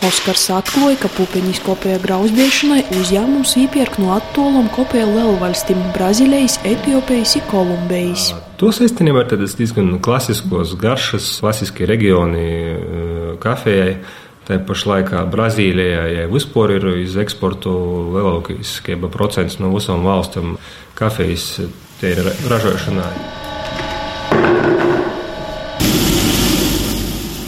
Oskars 0.07 0.47
atklāja, 0.55 0.97
ka 1.03 1.13
pupiņas 1.13 1.61
kopējā 1.61 1.99
grauzdiešanai 2.01 2.79
uzņēmums 2.97 3.53
iepērk 3.67 4.01
no 4.01 4.15
attālām 4.15 4.71
kopējā 4.73 5.05
lielvalstīm- 5.11 5.79
Brazīlijas, 5.95 6.57
Etiopijas 6.65 7.37
un 7.37 7.47
Kolumbijas. 7.51 8.27
Tos 8.57 8.81
īstenībā 8.81 9.27
ir 9.27 9.45
diezgan 9.45 9.99
klasiskos 10.01 10.73
garšas, 10.73 11.35
klasiski 11.41 11.85
reģioni 11.85 13.37
kafejai. 13.45 13.99
Tā 14.47 14.55
pašā 14.63 14.87
laikā 14.93 15.25
Brazīlijai 15.27 16.27
vispār 16.31 16.77
ir 16.77 16.85
iz 17.01 17.17
eksportu 17.19 17.73
lielākais 18.15 18.77
procents 19.11 19.59
no 19.59 19.73
visām 19.73 20.07
valstīm 20.07 20.55
kafijas 20.95 21.57
ražošanā. 22.47 23.09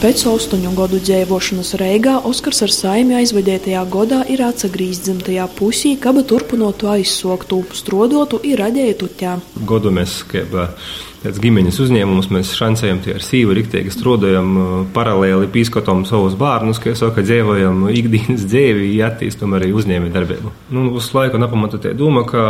Pēc 0.00 0.22
astoņu 0.28 0.70
gadu 0.76 0.96
dzīvošanas 0.96 1.74
Reigā 1.76 2.14
Oskars 2.24 2.62
ar 2.64 2.72
saimi 2.72 3.18
aizvedētajā 3.18 3.82
gadā 3.92 4.22
ir 4.32 4.40
atgriezies 4.46 5.02
dzimtajā 5.04 5.44
pusī, 5.58 5.90
kaba 6.00 6.22
turpinotu 6.24 6.88
aizsoktu, 6.88 7.58
strodotu 7.76 8.40
un 8.40 8.56
radītu 8.60 9.10
ķē. 9.20 9.34
Godu 9.68 9.92
mēs, 9.92 10.22
kaip, 10.30 10.56
Pēc 11.20 11.36
ģimenes 11.36 11.76
uzņēmumus 11.84 12.30
mēs 12.32 12.50
šancējam 12.56 13.02
ar 13.12 13.24
sīvu 13.24 13.52
riktīgi 13.58 13.92
strādājam, 13.92 14.46
uh, 14.56 14.70
paralēli 14.94 15.50
pīskotām 15.52 16.06
savus 16.08 16.32
bērnus, 16.40 16.80
kā 16.80 16.94
saka, 16.96 17.20
dzīvojam 17.26 17.82
ikdienas 17.92 18.46
dzīvi, 18.48 18.94
attīstam 19.04 19.52
arī 19.58 19.68
uzņēmēju 19.76 20.14
darbību. 20.14 20.54
Nu, 20.72 20.86
uz 20.96 21.10
laiku 21.12 21.36
nepamatu 21.42 21.82
te 21.84 21.92
doma, 21.98 22.24
ka 22.24 22.42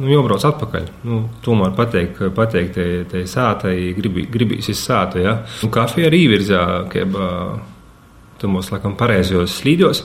nu, 0.00 0.10
jābrauc 0.10 0.42
atpakaļ. 0.50 0.90
Nu, 1.06 1.22
tomēr 1.46 1.70
pateikt, 1.78 2.24
pateikt 2.34 2.74
te, 2.74 2.88
te 3.12 3.22
sātai, 3.30 3.76
gribi, 3.94 4.26
gribīs 4.26 4.74
izsāta, 4.74 5.22
ja. 5.22 5.38
Nu, 5.62 5.70
kafija 5.70 6.10
arī 6.10 6.24
virzā, 6.34 6.64
ka 6.90 7.06
tamos, 8.42 8.74
laikam, 8.74 8.98
pareizos 8.98 9.60
slīdos, 9.60 10.02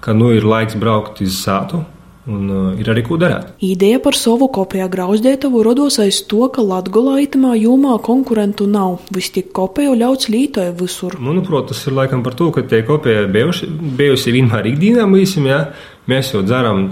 ka 0.00 0.16
nu 0.16 0.32
ir 0.32 0.48
laiks 0.48 0.80
braukt 0.80 1.20
uz 1.20 1.36
sātu 1.44 1.84
Un 2.30 2.50
uh, 2.54 2.66
ir 2.78 2.86
arī 2.86 3.02
ko 3.02 3.16
darīt. 3.18 3.48
Ideja 3.66 3.98
par 4.02 4.14
savu 4.14 4.46
kopējā 4.54 4.84
grauzdētavu 4.92 5.64
rados 5.66 5.96
aiz 6.02 6.20
to, 6.30 6.44
ka 6.54 6.62
Latgolā 6.62 7.16
itamā 7.24 7.56
jūmā 7.58 7.96
konkurentu 8.06 8.68
nav. 8.70 9.00
Viss 9.10 9.34
tik 9.34 9.50
kopēju 9.56 9.96
ļauts 9.98 10.30
lītoja 10.30 10.70
visur. 10.78 11.16
Manuprāt, 11.18 11.72
tas 11.72 11.82
ir 11.82 11.96
laikam 11.98 12.22
par 12.22 12.36
to, 12.38 12.52
ka 12.54 12.62
tie 12.70 12.84
kopēji 12.86 13.26
bijuši, 13.34 13.70
bijusi 13.98 14.36
vienmēr 14.38 14.70
ikdienā 14.70 15.08
mīsim, 15.10 15.50
jā. 15.50 15.64
Mēs 16.10 16.30
jau 16.34 16.44
dzeram 16.46 16.88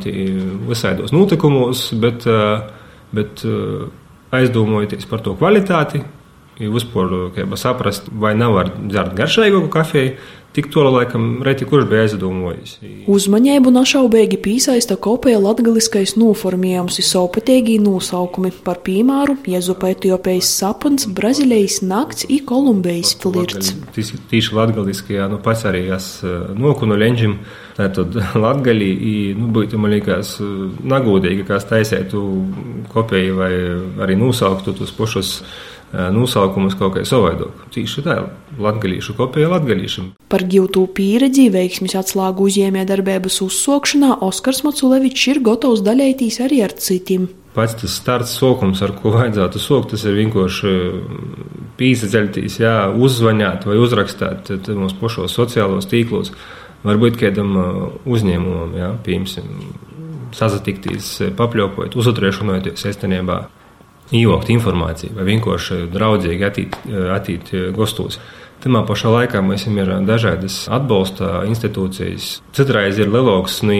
visādos 0.66 1.14
notikumos, 1.14 1.86
bet, 2.02 2.26
uh, 2.26 2.66
bet 3.14 3.46
uh, 3.46 3.86
aizdomājoties 4.34 5.06
par 5.10 5.22
to 5.22 5.38
kvalitāti, 5.38 6.02
vispār 6.60 7.30
saprast, 7.56 8.10
vai 8.12 8.34
nav 8.36 8.58
var 8.58 8.74
dzert 8.82 9.14
garšīgāku 9.16 9.70
kafiju 9.72 10.18
Tik 10.50 10.66
tola 10.74 10.90
laikam 10.90 11.42
reti 11.46 11.64
kurš 11.64 11.84
bija 11.86 12.02
aizdomojis. 12.08 12.72
Uzmanību 13.10 13.70
našaubīgi 13.70 14.40
piesaista 14.42 14.96
kopēja 14.98 15.38
latgaliskais 15.44 16.16
noformējums 16.18 16.98
saupatīgi 17.06 17.76
nosaukumi 17.78 18.50
par 18.66 18.80
piemēru 18.82 19.36
Jezupa 19.46 19.92
Etiopijas 19.94 20.50
sapns, 20.58 21.06
Brazīlijas 21.06 21.78
nakts 21.86 22.26
i 22.26 22.40
Kolumbijas 22.42 23.14
flirts. 23.22 23.76
Tīši 23.94 24.58
latgaliskajā, 24.58 25.30
nu 25.30 25.38
pats 25.44 25.62
arī 25.70 25.86
es 25.94 26.10
nokunu 26.58 26.98
leņģim, 26.98 27.38
tātad 27.78 28.18
latgalī, 28.44 28.92
nu 29.38 29.52
būtu 29.54 29.78
man 29.78 29.94
liekas 29.94 30.34
nagūdīgi, 30.42 31.46
kā 31.46 31.62
taisētu 31.62 32.26
kopēju 32.90 33.38
vai 33.38 33.52
arī 34.02 34.18
nosauktu 34.18 34.74
tos 34.82 34.90
pošus 34.98 35.36
nosaukumus 35.92 36.76
kaut 36.78 36.94
kā 36.94 37.02
savādāk. 37.06 37.64
Tieši 37.74 38.04
tā, 38.06 38.16
latgalīšu 38.60 39.16
kopēja 39.18 39.50
latgalīšam. 39.54 40.12
Par 40.30 40.44
giltū 40.46 40.84
pieredzi 40.94 41.48
veiksmis 41.50 41.96
atslēgu 41.98 42.46
uzņēmē 42.46 42.84
darbības 42.86 43.40
uzsokšanā 43.46 44.20
Oskars 44.26 44.62
Maculevičs 44.66 45.26
ir 45.32 45.42
gatavs 45.46 45.82
daļēties 45.86 46.40
arī 46.46 46.62
ar 46.66 46.76
citiem. 46.78 47.28
Pats 47.50 47.74
tas 47.80 47.96
starts 47.98 48.36
sokums, 48.38 48.78
ar 48.86 48.94
ko 48.94 49.10
vajadzētu 49.16 49.58
sokt, 49.58 49.90
tas 49.96 50.06
ir 50.06 50.14
vienkārši 50.20 50.74
pīsaceļtīs, 51.80 52.60
jā, 52.62 52.74
uzzvanīt 52.94 53.66
vai 53.66 53.78
uzrakstīt 53.82 54.70
mūsu 54.78 54.98
pašos 55.00 55.34
sociālos 55.34 55.90
tīklos. 55.90 56.30
Varbūt 56.86 57.18
kādam 57.20 57.56
uzņēmumam, 58.08 58.76
jā, 58.78 58.92
piemēram, 59.04 59.50
sazatikties, 60.38 61.16
papļopot, 61.36 61.98
uzatriešanoties 61.98 62.86
īstenībā 62.92 63.40
ievākt 64.16 64.50
informāciju 64.52 65.16
vai 65.16 65.26
vienkārši 65.30 65.86
draudzīgi 65.94 66.46
attīt, 66.46 66.78
attīt 67.14 67.52
gastos. 67.76 68.20
Tajā 68.60 68.82
pašā 68.84 69.08
laikā 69.08 69.40
mums 69.40 69.62
ir 69.70 69.88
dažādas 70.04 70.66
atbalsta 70.68 71.46
institūcijas. 71.48 72.42
Citreiz 72.52 72.98
ir 73.00 73.08
lielāks 73.08 73.62
nu, 73.64 73.78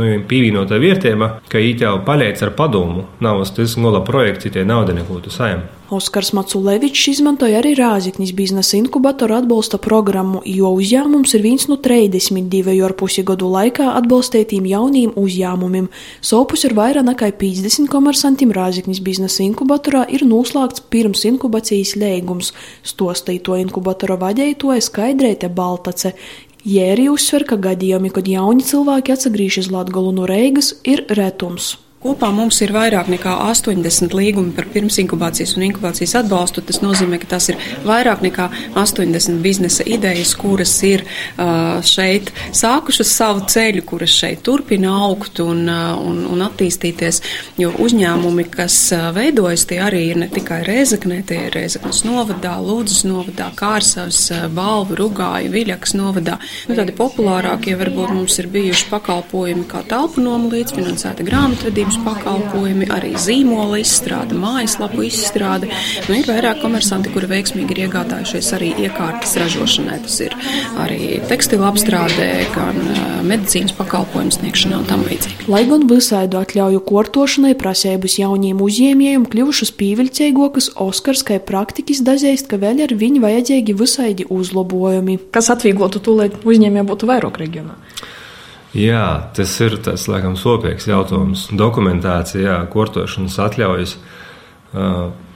nu, 0.00 0.08
pievienotā 0.30 0.78
vērtība, 0.80 1.28
ka 1.52 1.60
viņi 1.60 1.84
jau 1.84 1.98
paliec 2.06 2.40
ar 2.40 2.54
padomu. 2.56 3.04
Nav 3.20 3.44
tas 3.52 3.76
gola 3.76 4.00
projekts, 4.00 4.48
tie 4.48 4.64
nauda 4.64 4.96
neko 4.96 5.20
tu 5.20 5.34
saņem. 5.34 5.81
Oskars 5.92 6.30
Maculevičs 6.32 7.10
izmantoja 7.10 7.58
arī 7.60 7.74
Rāziknis 7.76 8.30
biznesa 8.32 8.78
inkubatoru 8.78 9.34
atbalsta 9.36 9.76
programmu, 9.76 10.40
jo 10.48 10.70
uzņēmums 10.78 11.34
ir 11.36 11.44
viens 11.44 11.66
no 11.68 11.76
32,5 11.76 13.26
gadu 13.28 13.50
laikā 13.52 13.90
atbalstītiem 13.98 14.70
jauniem 14.70 15.12
uzņēmumiem. 15.20 15.90
Sopus 16.24 16.64
ir 16.64 16.72
vairāk 16.78 17.04
nekā 17.10 17.28
50 17.42 17.92
komersantiem 17.92 18.56
Rāziknis 18.56 19.02
biznesa 19.04 19.44
inkubatorā 19.44 20.06
ir 20.08 20.24
noslēgts 20.24 20.86
pirms 20.88 21.26
inkubācijas 21.28 21.92
lēgums, 22.00 22.54
stostīja 22.88 23.44
to 23.50 23.60
inkubatora 23.60 24.16
vadītāja 24.24 24.88
Skaidrēte 24.88 25.52
Baltace. 25.52 26.16
Jēri 26.64 27.10
uzsver, 27.12 27.44
ka 27.44 27.60
gadījumi, 27.60 28.16
kad 28.16 28.32
jauni 28.32 28.64
cilvēki 28.64 29.18
atgriežas 29.18 29.68
Latgolu 29.68 30.16
no 30.16 30.24
Reigas, 30.30 30.72
ir 30.88 31.04
retums. 31.12 31.74
Kopā 32.02 32.32
mums 32.34 32.56
ir 32.64 32.72
vairāk 32.74 33.06
nekā 33.12 33.30
80 33.46 34.10
līgumi 34.18 34.50
par 34.56 34.66
pirmsinkubācijas 34.74 35.52
un 35.54 35.68
inkubācijas 35.68 36.16
atbalstu. 36.18 36.64
Tas 36.66 36.80
nozīmē, 36.82 37.20
ka 37.22 37.28
tas 37.36 37.46
ir 37.52 37.60
vairāk 37.86 38.24
nekā 38.24 38.48
80 38.74 39.38
biznesa 39.44 39.86
idejas, 39.86 40.32
kuras 40.34 40.72
ir 40.82 41.04
šeit 41.86 42.32
sākušas 42.58 43.12
savu 43.14 43.44
ceļu, 43.46 43.84
kuras 43.86 44.16
šeit 44.18 44.42
turpina 44.42 44.96
augt 45.04 45.38
un, 45.44 45.68
un, 45.70 46.18
un 46.26 46.42
attīstīties. 46.42 47.20
Jo 47.62 47.70
uzņēmumi, 47.86 48.48
kas 48.50 48.80
veidojas, 49.14 49.68
tie 49.70 49.78
arī 49.86 50.02
ir 50.08 50.20
ne 50.24 50.30
tikai 50.32 50.64
Rēzaknē, 50.66 51.20
tie 51.30 51.44
ir 51.46 51.54
Rēzaknes 51.54 52.02
novadā, 52.08 52.56
Lūdzes 52.66 53.06
novadā, 53.06 53.52
Kārsavas, 53.54 54.24
Balvu, 54.58 54.98
Rugāju, 55.04 55.54
Viļakas 55.54 55.94
novadā. 56.00 56.40
Nu, 56.66 56.80
tādi 56.82 56.98
populārākie 56.98 57.78
varbūt 57.78 58.10
mums 58.18 58.42
ir 58.42 58.50
bijuši 58.50 58.90
pakalpojumi 58.90 59.70
kā 59.70 59.86
telpu 59.86 60.26
noma 60.26 60.50
līdzfinansēta 60.50 61.30
grāmatvedība 61.30 61.91
palīdzības 61.92 62.04
pakalpojumi, 62.06 62.86
arī 62.92 63.12
zīmola 63.18 63.80
izstrāde, 63.82 64.36
mājaslapu 64.38 65.04
izstrāde. 65.06 65.68
Nu, 66.08 66.16
ir 66.16 66.26
vairāk 66.26 66.62
komersanti, 66.62 67.10
kuri 67.12 67.28
veiksmīgi 67.30 67.74
ir 67.74 67.80
iegādājušies 67.86 68.52
arī 68.56 68.72
iekārtas 68.86 69.36
ražošanai. 69.40 69.98
Tas 70.04 70.20
ir 70.24 70.34
arī 70.80 71.20
tekstila 71.28 71.70
apstrādē, 71.70 72.30
gan 72.54 72.78
medicīnas 73.28 73.74
pakalpojumu 73.76 74.32
sniegšanā 74.32 74.80
un 74.80 74.88
tam 74.88 75.04
līdzīgi. 75.06 75.48
Lai 75.52 75.64
gan 75.68 75.86
visādu 75.90 76.40
atļauju 76.40 76.82
kortošanai 76.88 77.54
prasības 77.58 78.18
jauniem 78.20 78.62
uzņēmējiem 78.62 79.28
kļuvušas 79.32 79.74
pievilcīgokas, 79.78 80.72
Oskars 80.82 81.24
kā 81.26 81.38
praktikas 81.42 82.02
dazīst, 82.04 82.48
ka 82.50 82.60
vēl 82.62 82.84
ar 82.86 82.96
viņu 82.96 83.22
vajadzīgi 83.22 83.76
visādi 83.76 84.26
uzlabojumi. 84.32 85.18
Kas 85.34 85.52
atvieglotu 85.52 86.02
to, 86.02 86.16
lai 86.18 86.30
uzņēmējiem 86.32 86.88
būtu 86.88 87.10
vairāk 87.10 87.40
reģionā? 87.42 87.78
Jā, 88.72 89.28
tas 89.36 89.52
ir 89.60 89.76
tas, 89.84 90.06
laikam, 90.08 90.36
sopīgs 90.38 90.88
jautājums. 90.88 91.48
Dokumentācija, 91.52 92.62
kortošanas 92.72 93.36
atļaujas. 93.44 93.98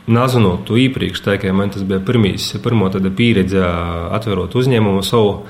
Nazinot 0.07 0.65
to 0.69 0.79
iepriekš, 0.81 1.21
kā 1.43 1.53
man 1.53 1.73
tas 1.75 1.85
bija 1.85 2.01
pirmīs, 2.01 2.53
pirmo 2.65 2.89
pieredze 3.19 3.61
atverot 4.17 4.55
uzņēmumu 4.57 5.03
savu, 5.05 5.45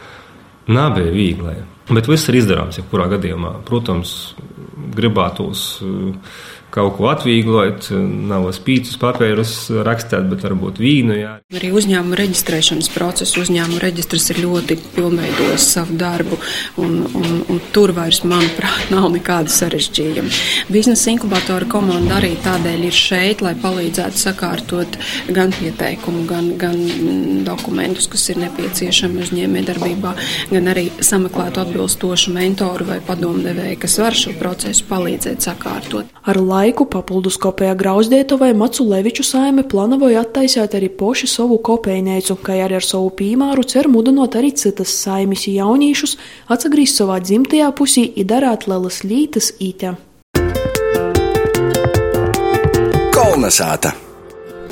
nebija 0.66 1.12
viegli. 1.14 1.56
Bet 1.86 2.08
viss 2.10 2.26
ir 2.26 2.40
izdarāms, 2.40 2.80
jebkurā 2.80 3.06
gadījumā. 3.12 3.60
Protams, 3.68 4.34
gribētos. 4.96 5.66
Uh, 5.84 6.16
kaut 6.74 6.96
ko 6.98 7.08
atvieglot, 7.08 7.88
nav 8.28 8.48
spīdus 8.54 8.98
papīrus 9.00 9.54
rakstīt, 9.86 10.26
bet 10.30 10.44
varbūt 10.44 10.80
vīnu. 10.82 11.16
Jā. 11.16 11.32
Arī 11.56 11.70
uzņēmuma 11.76 12.18
reģistrēšanas 12.20 12.90
process, 12.92 13.36
uzņēmuma 13.40 13.80
reģistrs 13.82 14.30
ir 14.34 14.42
ļoti 14.44 14.76
pilnveidojis 14.96 15.68
savu 15.76 15.96
darbu, 16.00 16.38
un, 16.82 16.98
un, 17.16 17.38
un 17.52 17.60
tur 17.72 17.94
vairs, 17.96 18.22
manuprāt, 18.28 18.90
nav 18.94 19.08
nekāda 19.14 19.52
sarežģījuma. 19.52 20.32
Biznesa 20.72 21.12
inkubatora 21.14 21.68
komanda 21.70 22.18
arī 22.18 22.34
tādēļ 22.44 22.86
ir 22.90 22.96
šeit, 22.96 23.44
lai 23.46 23.54
palīdzētu 23.62 24.22
sakārtot 24.26 24.98
gan 25.36 25.54
pieteikumu, 25.56 26.26
gan, 26.28 26.52
gan 26.60 26.76
dokumentus, 27.46 28.10
kas 28.12 28.28
ir 28.32 28.42
nepieciešami 28.44 29.22
uzņēmējdarbībā, 29.24 30.14
gan 30.52 30.72
arī 30.74 30.88
sameklētu 31.00 31.62
atbilstošu 31.62 32.34
mentoru 32.36 32.90
vai 32.90 33.00
padomdevēju, 33.06 33.80
kas 33.86 33.98
var 34.02 34.16
šo 34.18 34.36
procesu 34.40 34.86
palīdzēt 34.90 35.46
sakārtot. 35.46 36.12
Ar 36.26 36.40
laiku 36.56 36.86
papildus 36.88 37.36
kopējā 37.42 37.74
grauzdētavai 37.80 38.52
Macu 38.56 38.86
Leviču 38.88 39.24
saime 39.26 39.64
plānoja 39.66 40.22
attaisīt 40.24 40.76
arī 40.78 40.88
poši 41.00 41.28
savu 41.30 41.58
kopējneicu, 41.68 42.38
kā 42.46 42.56
arī 42.64 42.78
ar 42.78 42.86
savu 42.86 43.10
pīmāru 43.18 43.66
cer 43.68 43.90
mudinot 43.92 44.38
arī 44.38 44.52
citas 44.56 44.94
saimis 45.02 45.46
jaunīšus 45.50 46.16
atsagrīst 46.52 47.02
savā 47.02 47.20
dzimtajā 47.24 47.70
pusī 47.76 48.08
i 48.16 48.24
darāt 48.24 48.68
lelas 48.70 49.02
lītas 49.04 49.52
ītē. 49.60 49.96
Kolnesāta! 53.16 54.05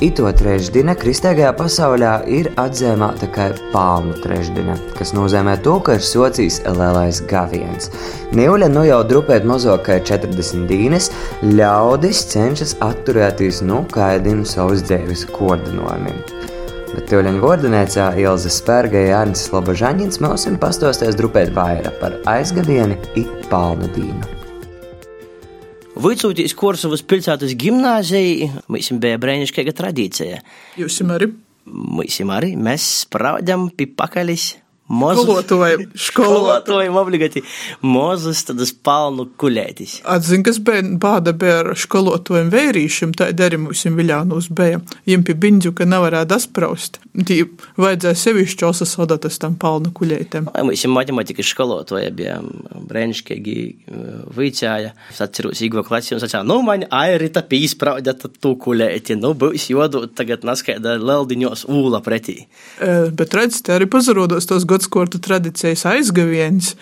Ito 0.03 0.27
trešdiena 0.35 0.91
kristīgajā 0.99 1.53
pasaulē 1.55 2.09
ir 2.27 2.49
atzīmēta 2.59 3.29
kā 3.31 3.45
palmu 3.71 4.17
trešdiena, 4.19 4.75
kas 4.97 5.13
nozīmē 5.15 5.53
to, 5.63 5.77
ka 5.79 5.95
ir 5.95 6.03
socijas 6.03 6.57
lielais 6.67 7.21
gaviens. 7.29 7.87
Nīuļa 8.35 8.67
nu 8.73 8.83
jau 8.89 8.99
drupēt 9.07 9.47
mazāk 9.47 9.85
kā 9.87 9.97
40 10.11 10.67
dīnes, 10.67 11.09
ļaudis 11.47 12.25
cenšas 12.33 12.75
atturēties 12.83 13.63
no 13.63 13.85
kādiem 13.95 14.43
savas 14.43 14.83
dzīves 14.83 15.29
koordinojumiem. 15.31 16.19
Bet 16.91 17.07
Tūleņa 17.11 17.43
vārdanēcā 17.43 18.11
Ilza 18.19 18.51
Spērga 18.51 18.99
un 19.07 19.19
Arnis 19.23 19.47
Slobožaņins 19.47 20.19
mums 20.23 20.49
pastāstīs 20.59 21.15
drupēt 21.15 21.55
vairāk 21.55 22.01
par 22.03 22.19
aizgadieni 22.35 22.99
i 23.15 23.29
palmu 23.47 23.87
dīnu. 23.95 24.34
Vicūtīs 25.95 26.55
Korsavas 26.59 27.03
pilsētas 27.07 27.53
gimnāzija, 27.59 28.49
mums 28.67 28.91
bija 28.99 29.19
brēniškīga 29.21 29.73
tradīcija. 29.77 30.41
Jūs 30.81 30.99
arī? 31.15 31.29
Mēs 31.65 32.19
arī, 32.35 32.51
mēs 32.59 32.83
spraudam 33.05 33.69
pie 33.73 33.87
pakaļis 34.85 35.23
Skolotājiem, 35.25 35.85
skolotājiem 35.97 36.97
obligāti 36.99 37.41
mozus 37.81 38.43
tādas 38.45 38.69
palnu 38.85 39.25
kuļētis. 39.41 39.99
Atzin, 40.13 40.43
kas 40.45 40.59
bija 40.61 40.83
bāda 41.01 41.33
bija 41.33 41.63
ar 41.63 41.71
skolotājiem 41.79 42.51
vērīšiem, 42.53 43.15
tā 43.17 43.31
arī 43.33 43.57
mums 43.63 43.81
viļānos 43.85 44.51
bija. 44.55 44.81
Jiem 45.09 45.25
pie 45.25 45.33
biņģu, 45.41 45.73
ka 45.77 45.87
nevarētu 45.89 46.37
aspraust. 46.37 46.99
Tī 47.15 47.41
vajadzēja 47.81 48.19
sevišķi 48.21 48.67
osasodotas 48.67 49.39
tam 49.41 49.55
palnu 49.59 49.89
kuļētiem. 49.95 50.51
Mums 50.53 50.85
matematikas 50.91 51.49
skolotāja 51.49 52.13
bija 52.15 52.37
brēniškīgi 52.85 53.57
uh, 53.65 54.21
vicāja. 54.37 54.93
Es 55.09 55.21
atceros 55.23 55.63
Igva 55.65 55.85
klasi 55.87 56.13
un 56.15 56.21
sacīja, 56.21 56.43
nu 56.45 56.59
man 56.65 56.85
airita 56.93 57.41
pīspraudja 57.47 58.15
tu 58.21 58.53
kuļēti, 58.61 59.17
nu 59.17 59.33
būs 59.37 59.69
jodot 59.71 60.13
tagad 60.17 60.45
naskaida 60.47 60.97
leldiņos 61.01 61.65
ūla 61.71 62.01
pretī. 62.05 62.37
E, 62.77 63.09
bet 63.15 63.33
redz, 63.37 63.61
te 63.65 63.73
arī 63.75 63.87
pazarodos 63.91 64.47
tos 64.49 64.67
godskortu 64.75 65.21
tradīcijas 65.23 65.85
aizgaviens, 65.87 66.75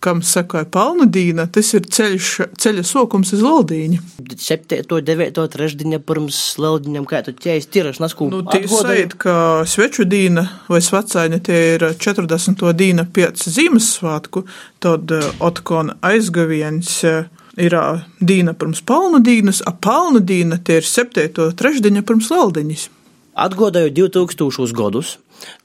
kam 0.00 0.20
sakoja 0.22 0.66
Palnudīna, 0.70 1.46
tas 1.52 1.72
ir 1.74 1.86
ceļš, 1.90 2.28
ceļa 2.60 2.84
sokums 2.86 3.32
uz 3.34 3.42
Laldīņu. 3.42 4.00
7. 4.38 4.84
9. 5.08 5.40
trešdiņa 5.54 6.00
pirms 6.06 6.40
Laldīņam, 6.62 7.06
kā 7.08 7.22
tu 7.26 7.34
ķēs 7.34 7.68
tiraš 7.72 8.00
nasku? 8.04 8.28
Nu, 8.30 8.42
tie 8.46 8.66
sajūt, 8.70 9.16
ka 9.22 9.36
sveču 9.68 10.06
dīna 10.08 10.46
vai 10.70 10.82
svacāņa 10.84 11.40
tie 11.48 11.62
ir 11.74 11.86
40. 11.96 12.66
dīna 12.76 13.06
pēc 13.08 13.48
Zīmessvātku, 13.56 14.44
tad 14.84 15.16
eh, 15.16 15.26
otkon 15.42 15.96
aizgaviens 16.06 16.92
eh, 17.08 17.26
ir 17.56 17.78
eh, 17.80 18.04
dīna 18.20 18.54
pirms 18.58 18.84
Palnudīnas, 18.86 19.64
a 19.66 19.72
Palnudīna 19.74 20.60
tie 20.62 20.82
ir 20.82 20.86
7. 20.92 21.50
trešdiņa 21.56 22.04
pirms 22.06 22.30
Laldīņas. 22.34 22.90
Atgodāju 23.36 23.90
2000 23.92 24.76
gadus, 24.76 25.16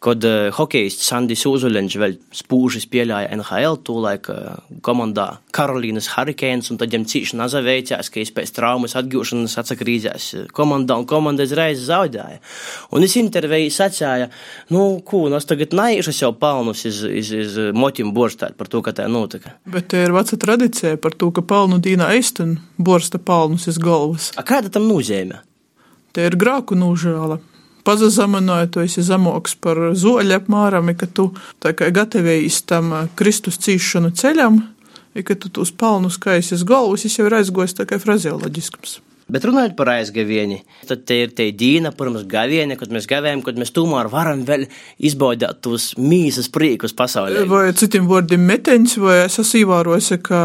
kad 0.03 0.25
uh, 0.25 0.49
hokejists 0.55 1.07
Sandis 1.09 1.43
Uzuļņš 1.49 1.97
vēl 2.01 2.15
spūžis 2.35 2.87
pieļāja 2.91 3.31
NHL, 3.37 3.79
tūlaik 3.85 4.29
uh, 4.33 4.61
komandā 4.85 5.27
Karolīnas 5.55 6.09
Hurricanes, 6.15 6.71
un 6.73 6.79
tad 6.81 6.91
viņam 6.91 7.07
cīši 7.11 7.37
nazaveicās, 7.39 8.09
ka 8.09 8.21
viņš 8.21 8.33
pēc 8.37 8.53
traumas 8.55 8.95
atgūšanas 8.99 9.57
atsakrīzās 9.61 10.29
komandā, 10.57 10.97
un 10.99 11.07
komanda 11.09 11.45
uzreiz 11.47 11.83
zaudēja. 11.87 12.39
Un 12.95 13.05
es 13.07 13.17
intervēju 13.19 13.73
sacīju, 13.75 14.31
nu, 14.73 14.85
ko, 15.05 15.25
nu, 15.29 15.39
es 15.39 15.49
tagad 15.49 15.75
naišas 15.77 16.23
jau 16.23 16.31
palnus 16.37 16.85
iz, 16.89 17.03
iz, 17.05 17.31
iz 17.35 17.59
motim 17.77 18.13
borstāt 18.15 18.57
par 18.59 18.71
to, 18.71 18.83
ka 18.85 18.95
tā 18.97 19.07
notika. 19.11 19.55
Bet 19.69 19.91
te 19.93 20.03
ir 20.05 20.15
veca 20.15 20.39
tradicija 20.41 20.97
par 21.01 21.15
to, 21.17 21.31
ka 21.35 21.45
palnu 21.45 21.81
dīna 21.83 22.11
eisten 22.15 22.57
borsta 22.81 23.21
palnus 23.21 23.69
iz 23.71 23.79
galvas. 23.81 24.31
A 24.39 24.45
kāda 24.47 24.73
tam 24.73 24.89
nozīme? 24.89 25.43
Te 26.11 26.25
ir 26.27 26.35
grāku 26.35 26.75
nūžēla 26.75 27.39
pazemināja, 27.87 28.69
tu 28.71 28.83
esi 28.85 29.03
zemoks 29.05 29.55
par 29.61 29.79
zoļu 29.97 30.37
apmēram, 30.37 30.93
ka 30.97 31.07
tu 31.07 31.31
tā 31.63 31.75
kā 31.77 31.91
gatavojies 31.93 32.61
tam 32.69 32.93
Kristus 33.19 33.59
cīšanu 33.61 34.13
ceļam, 34.17 34.63
ja 35.15 35.23
ka 35.27 35.35
tu 35.35 35.51
tos 35.53 35.71
palnus 35.71 36.19
kaisis 36.21 36.65
galvus, 36.67 37.05
es 37.05 37.17
jau 37.19 37.29
ir 37.29 37.39
aizgojis 37.41 37.77
tā 37.77 37.87
kā 37.89 37.99
frazeoloģiskums. 38.01 38.99
Bet 39.31 39.45
runājot 39.47 39.77
par 39.77 39.87
aizgavieni, 39.93 40.57
tad 40.89 41.05
te 41.07 41.15
ir 41.23 41.29
te 41.35 41.45
dīna 41.55 41.93
pirms 41.95 42.25
gavieni, 42.27 42.75
kad 42.75 42.91
mēs 42.91 43.07
gavējam, 43.07 43.43
kad 43.45 43.59
mēs 43.59 43.71
tomēr 43.71 44.09
varam 44.11 44.41
vēl 44.47 44.65
izbaudīt 44.99 45.61
tos 45.63 45.93
mīsas 45.95 46.49
priekus 46.51 46.91
pasaulē. 46.97 47.45
Vai 47.47 47.69
citiem 47.77 48.09
vārdiem 48.11 48.43
meteņš, 48.49 48.97
vai 48.99 49.21
es 49.29 49.39
esmu 49.39 49.61
ievērojis, 49.61 50.11
ka 50.25 50.41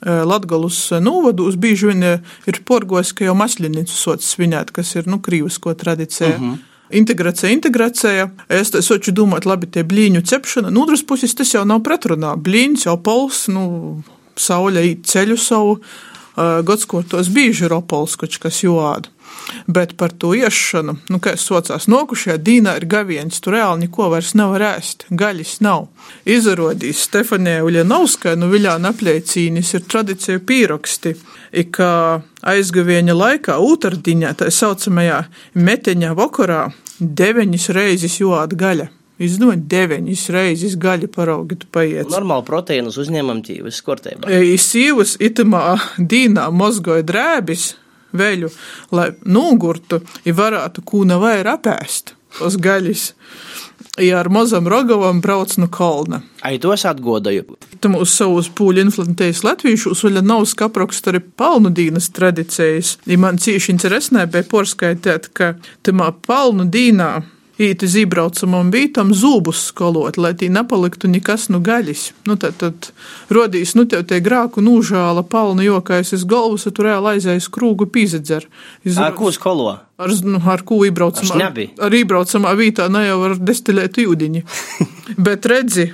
Latgalus 0.00 0.80
novados 1.04 1.58
bieži 1.60 1.92
vien 1.92 2.06
ir 2.48 2.62
porgojis, 2.66 3.12
ka 3.12 3.28
jau 3.28 3.36
mašļinicu 3.36 4.00
sots 4.00 4.32
svinēt, 4.32 4.72
kas 4.72 4.96
ir, 4.96 5.10
nu, 5.12 5.20
krīvisko 5.20 5.76
tradīcija. 5.84 6.32
Uh 6.32 6.40
mhm. 6.40 6.52
-huh. 6.52 6.68
Integrācija, 6.92 7.52
integrācija. 7.54 8.28
Es 8.52 8.72
soču 8.84 9.14
domāju, 9.16 9.48
labi, 9.48 9.70
tie 9.72 9.84
blīņu 9.88 10.24
cepšana. 10.28 10.72
No 10.72 10.84
otras 10.84 11.04
puses, 11.06 11.34
tas 11.34 11.54
jau 11.54 11.64
nav 11.68 11.80
pretrunā. 11.86 12.34
Blīņš 12.36 12.86
jau 12.88 12.98
pols, 13.00 13.46
nu, 13.52 13.64
sauļa 14.36 14.84
ceļu 15.08 15.38
savu, 15.40 15.78
gads, 16.36 16.86
ko 16.88 17.02
tos 17.04 17.32
bieži 17.32 17.66
ir 17.68 17.76
opols, 17.76 18.16
kas 18.16 18.62
joāda. 18.64 19.10
Bet 19.66 19.96
par 19.96 20.12
to 20.12 20.34
iešanu, 20.36 20.96
nu, 21.08 21.18
kā 21.22 21.32
es 21.36 21.44
saucās, 21.48 21.88
nokušajā 21.90 22.36
dīnā 22.44 22.74
ir 22.78 22.86
gaviens, 22.90 23.40
tur 23.40 23.56
reāli 23.56 23.86
neko 23.86 24.10
vairs 24.12 24.34
nevar 24.38 24.64
ēst, 24.74 25.06
gaļas 25.08 25.54
nav. 25.64 25.86
Izrādījis 26.28 27.06
Stefanija 27.08 27.64
Uļanovskai, 27.66 28.36
nu 28.38 28.50
Viļāna 28.52 28.92
apļēcīnis 28.92 29.72
ir 29.78 29.86
tradicija 29.88 30.42
pīroksti, 30.48 31.14
ka 31.72 31.90
aizgavieņa 32.52 33.16
laikā, 33.16 33.58
ūtardiņā, 33.60 34.36
tā 34.40 34.50
saucamajā 34.52 35.24
meteņā 35.56 36.12
vakarā, 36.18 36.62
deviņas 37.02 37.68
reizes 37.76 38.18
joāt 38.20 38.56
gaļa. 38.58 38.88
Izdod 39.22 39.66
deviņas 39.70 40.22
reizes 40.34 40.78
gaļu 40.80 41.10
paraugi, 41.12 41.58
tu 41.62 41.68
paiet. 41.70 42.08
Normāli 42.10 42.46
proteīnus 42.48 42.96
uzņemam 43.02 43.42
tīvas 43.46 43.78
skortībā. 43.82 44.30
Sīvas 44.58 45.18
itamā 45.22 45.76
dīnā 45.98 46.48
mozgoja 46.54 47.04
drēbis 47.06 47.68
veļu, 48.16 48.50
lai 48.96 49.12
nogurtu, 49.24 50.02
ja 50.26 50.34
varētu 50.36 50.84
kūna 50.88 51.20
vairāk 51.22 51.60
apēst 51.60 52.16
tos 52.38 52.58
gaļas. 52.60 53.12
Ja 54.00 54.22
ar 54.22 54.30
mazam 54.32 54.68
rogavam 54.70 55.20
brauc 55.20 55.52
no 55.60 55.66
kalna. 55.68 56.22
Ai, 56.40 56.56
tos 56.62 56.86
atgodoju. 56.88 57.58
Tam 57.82 57.98
uz 57.98 58.14
savus 58.14 58.48
pūļu 58.48 58.86
inflantējas 58.86 59.42
latviešu 59.44 59.92
uzvaļa 59.92 60.22
nav 60.24 60.46
skaprakstu 60.48 61.12
arī 61.12 61.20
palnu 61.20 61.72
dīnas 61.74 62.08
tradicijas. 62.16 62.96
Ja 63.06 63.18
man 63.20 63.40
cīši 63.42 63.74
interesē 63.74 64.24
bija 64.32 64.48
porskaitēt, 64.48 65.28
ka 65.36 65.54
tamā 65.84 66.08
palnu 66.24 66.68
dīnā 66.72 67.12
īti 67.62 67.88
zībraucamam 67.90 68.70
vītam 68.72 69.12
zūbus 69.16 69.66
skolot, 69.70 70.18
lai 70.20 70.32
tī 70.38 70.48
nepaliktu 70.52 71.10
nekas 71.10 71.48
nu 71.52 71.62
gaļis. 71.64 72.04
Nu, 72.28 72.36
tad, 72.40 72.58
tad 72.60 72.90
rodīs, 73.32 73.74
nu, 73.78 73.86
tev 73.88 74.04
tie 74.10 74.20
grāku 74.24 74.64
nūžāla 74.64 75.24
palna 75.28 75.64
jokais 75.66 76.12
iz 76.16 76.26
galvas, 76.28 76.68
tu 76.68 76.86
reāli 76.86 77.16
aizējas 77.16 77.50
krūgu 77.52 77.88
pīzedzer. 77.94 78.48
Ar 78.96 79.16
ko 79.18 79.32
skolo? 79.34 79.72
Ar, 80.02 80.14
nu, 80.26 80.40
ar 80.42 80.64
ko 80.66 80.82
iebraucamā, 80.86 81.50
ar 81.86 81.98
iebraucamā 81.98 82.54
vītā 82.58 82.88
ne 82.92 83.06
jau 83.06 83.18
var 83.22 83.36
destilēt 83.38 84.00
ūdiņi. 84.02 84.46
Bet 85.28 85.50
redzi, 85.50 85.92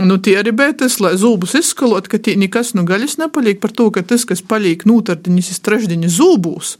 Nu, 0.00 0.16
tie 0.16 0.38
arī 0.40 0.54
bētas, 0.56 0.94
lai 1.04 1.12
zūbus 1.20 1.52
izskalot, 1.58 2.06
ka 2.08 2.16
tie 2.16 2.32
nekas 2.40 2.72
no 2.76 2.86
gaļas 2.88 3.18
nepaliek 3.20 3.58
par 3.60 3.74
to, 3.76 3.90
ka 3.92 4.00
tas, 4.08 4.24
kas 4.28 4.40
paliek 4.40 4.86
nūtardiņas, 4.88 5.50
ir 5.52 5.58
trešdiņa 5.68 6.12
zūbūs, 6.16 6.70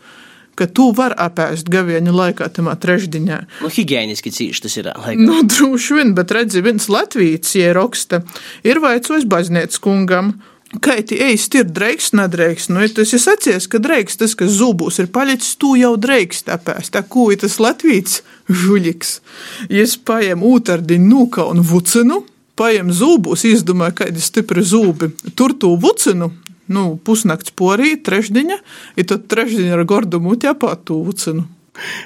ka 0.56 0.66
tu 0.66 0.90
vari 0.96 1.16
apēst 1.26 1.70
gaviņu 1.72 2.14
laikā, 2.16 2.48
tamā 2.56 2.76
trešdienā. 2.80 3.42
Nu, 3.62 3.70
higiēniski 3.72 4.32
cīši 4.34 4.66
tas 4.66 4.76
ir. 4.80 4.90
Laikā. 4.96 5.22
Nu, 5.22 5.42
droši 5.44 5.98
vien, 5.98 6.12
bet 6.16 6.34
redzi, 6.34 6.64
viens 6.64 6.88
Latvijas 6.92 7.54
ieraksta 7.58 8.22
ir 8.66 8.80
vaicojis 8.82 9.28
baznīcas 9.28 9.82
kungam. 9.82 10.36
Kā 10.82 10.96
tie 11.06 11.20
eist 11.28 11.54
ir 11.54 11.68
drēks, 11.70 12.10
nedrēks? 12.18 12.66
Nu, 12.72 12.80
ja 12.82 12.90
tas 12.92 13.12
ir 13.14 13.22
sacies, 13.22 13.68
ka 13.70 13.78
drēks, 13.82 14.18
tas, 14.18 14.34
kas 14.38 14.56
zubūs 14.58 14.98
ir 15.02 15.12
palicis, 15.14 15.54
tu 15.60 15.76
jau 15.78 15.94
drēks 16.00 16.42
apēst. 16.52 16.92
Tā 16.96 17.04
ko 17.06 17.28
ir 17.32 17.38
tas 17.44 17.60
Latvijas 17.62 18.22
žuļiks? 18.50 19.12
Es 19.70 19.94
paiem 19.96 20.42
ūtardiņu 20.46 21.06
nūka 21.12 21.46
un 21.52 21.62
vucinu, 21.64 22.24
paiem 22.58 22.90
zūbus, 22.90 23.46
izdomāju, 23.46 24.00
kādi 24.02 24.24
stipri 24.24 24.64
zūbi. 24.66 25.12
Tur 25.38 25.54
tu 25.60 25.70
vucinu, 25.80 26.32
nu, 26.72 26.86
pusnakts 27.02 27.54
porī, 27.56 27.96
trešdiņa, 28.02 28.58
ir 28.96 29.10
tad 29.10 29.28
trešdiņa 29.30 29.76
ar 29.76 29.84
gordumu 29.88 30.36
ķepātu 30.40 31.02
ucinu. 31.12 31.46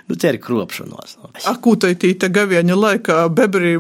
Nu, 0.07 0.17
tie 0.19 0.33
ir 0.35 0.39
kropšanos. 0.43 1.17
Akūtai 1.51 1.93
tīta 2.01 2.31
gavieņa 2.33 2.77
laikā 2.77 3.19
bebrī 3.35 3.77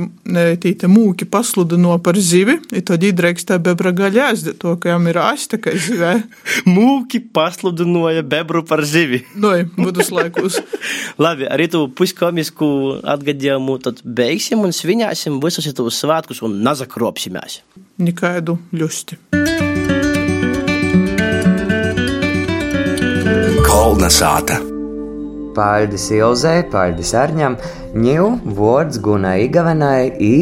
tīta 0.62 0.90
mūki 0.90 1.26
pasludino 1.30 1.96
par 2.04 2.18
zivi, 2.22 2.56
ir 2.70 2.84
tad 2.86 3.04
īdreikstē 3.06 3.58
bebra 3.62 3.92
gaļa 3.96 4.28
ēst, 4.30 4.52
to, 4.62 4.76
ka 4.80 4.92
jām 4.92 5.08
ir 5.10 5.20
āsta, 5.22 5.58
ka 5.62 5.74
zivē. 5.74 6.12
mūki 6.76 7.22
pasludinoja 7.34 8.22
bebru 8.26 8.62
par 8.66 8.84
zivi. 8.86 9.24
Noi, 9.34 9.64
budus 9.78 10.12
laikus. 10.14 10.60
Labi, 11.24 11.48
arī 11.50 11.66
tu 11.72 11.86
puskomisku 11.96 13.00
atgadījumu 13.16 13.80
tad 13.82 14.04
beigsim 14.04 14.62
un 14.66 14.74
sviņāsim 14.76 15.42
visus 15.42 15.70
tos 15.74 16.02
svētkus 16.04 16.44
un 16.46 16.60
nazakropsimies. 16.66 17.60
Nikaidu 18.00 18.58
ļusti. 18.72 19.20
Kolna 23.80 24.10
sāta. 24.12 24.58
Paldies 25.56 26.10
Ilzai, 26.12 26.66
paldies 26.68 27.14
Arņam, 27.16 27.54
ņū 27.96 28.26
vārds 28.58 28.98
Gunai 29.00 29.46
Igavenai 29.46 30.10
i 30.20 30.34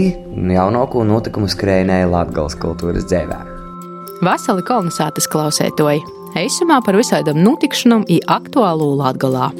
jaunāko 0.57 1.05
notikumu 1.07 1.47
skrējēji 1.47 2.09
Latgales 2.11 2.59
kultūras 2.59 3.07
dzēvē. 3.07 3.39
Vasali 4.27 4.67
kolonizācijas 4.67 5.31
klausētoji, 5.31 6.03
eisumā 6.43 6.81
par 6.83 6.99
visādām 6.99 7.39
notikšanām 7.45 8.09
i 8.11 8.19
aktuālu 8.27 8.91
Latgalā. 8.99 9.53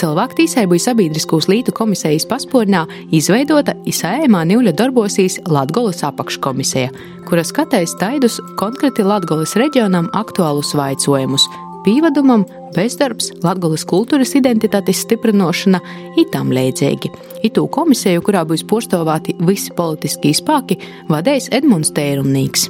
Cilvēktīsību 0.00 0.80
sabiedriskos 0.80 1.50
lītu 1.52 1.76
komisijas 1.76 2.24
paspārnā 2.28 2.86
izveidota 3.16 3.76
Isējumā 3.88 4.46
Nīļa 4.48 4.72
darbosīs 4.80 5.42
Latgolas 5.44 6.00
apakškomisija, 6.08 6.88
kura 7.28 7.44
skatīs 7.44 7.96
taidus 8.00 8.40
konkrēti 8.56 9.04
Latgolas 9.04 9.56
reģionam 9.60 10.08
aktuālus 10.16 10.72
vaicojumus, 10.76 11.48
pīvadumam, 11.86 12.44
bezdarbs, 12.74 13.30
latgulas 13.44 13.86
kultūras 13.88 14.34
identitātes 14.38 15.04
stiprināšana 15.06 15.80
un 16.16 16.32
tam 16.32 16.50
līdzīgi. 16.54 17.12
Itu 17.46 17.66
komisiju, 17.72 18.24
kurā 18.26 18.42
būs 18.48 18.66
postovāti 18.68 19.36
visi 19.46 19.72
politiskie 19.76 20.34
spēki, 20.34 20.80
vadīs 21.12 21.48
Edmunds 21.54 21.94
Tērumnīgs. 21.96 22.66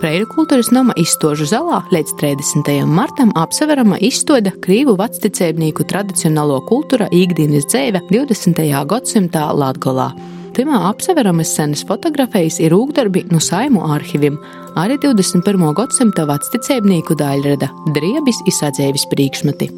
Preiru 0.00 0.24
kultūras 0.32 0.70
nama 0.72 0.94
izstožu 0.96 1.44
zalā 1.44 1.82
līdz 1.92 2.14
30. 2.22 2.70
martam 2.88 3.34
apseverama 3.36 3.98
izstāde 4.00 4.54
Krīvu 4.64 4.94
vecticēbnieku 4.96 5.84
tradicionālo 5.84 6.56
kultūra 6.70 7.10
ikdienas 7.12 7.68
dzīve 7.68 8.06
20. 8.08 8.64
gadsimtā 8.88 9.50
Latgolā. 9.52 10.14
Timā 10.60 10.76
apseveramas 10.90 11.54
senas 11.56 11.80
fotografijas 11.88 12.58
ir 12.60 12.74
rūkdarbi 12.74 13.22
no 13.32 13.38
saimu 13.40 13.80
arhīviem, 13.94 14.34
arī 14.76 14.98
21. 15.00 15.62
gadsimta 15.72 16.26
vecticēbnieku 16.28 17.14
daļrada, 17.16 17.70
driebis 17.96 18.42
izsadzēvis 18.50 19.06
priekšmeti. 19.08 19.70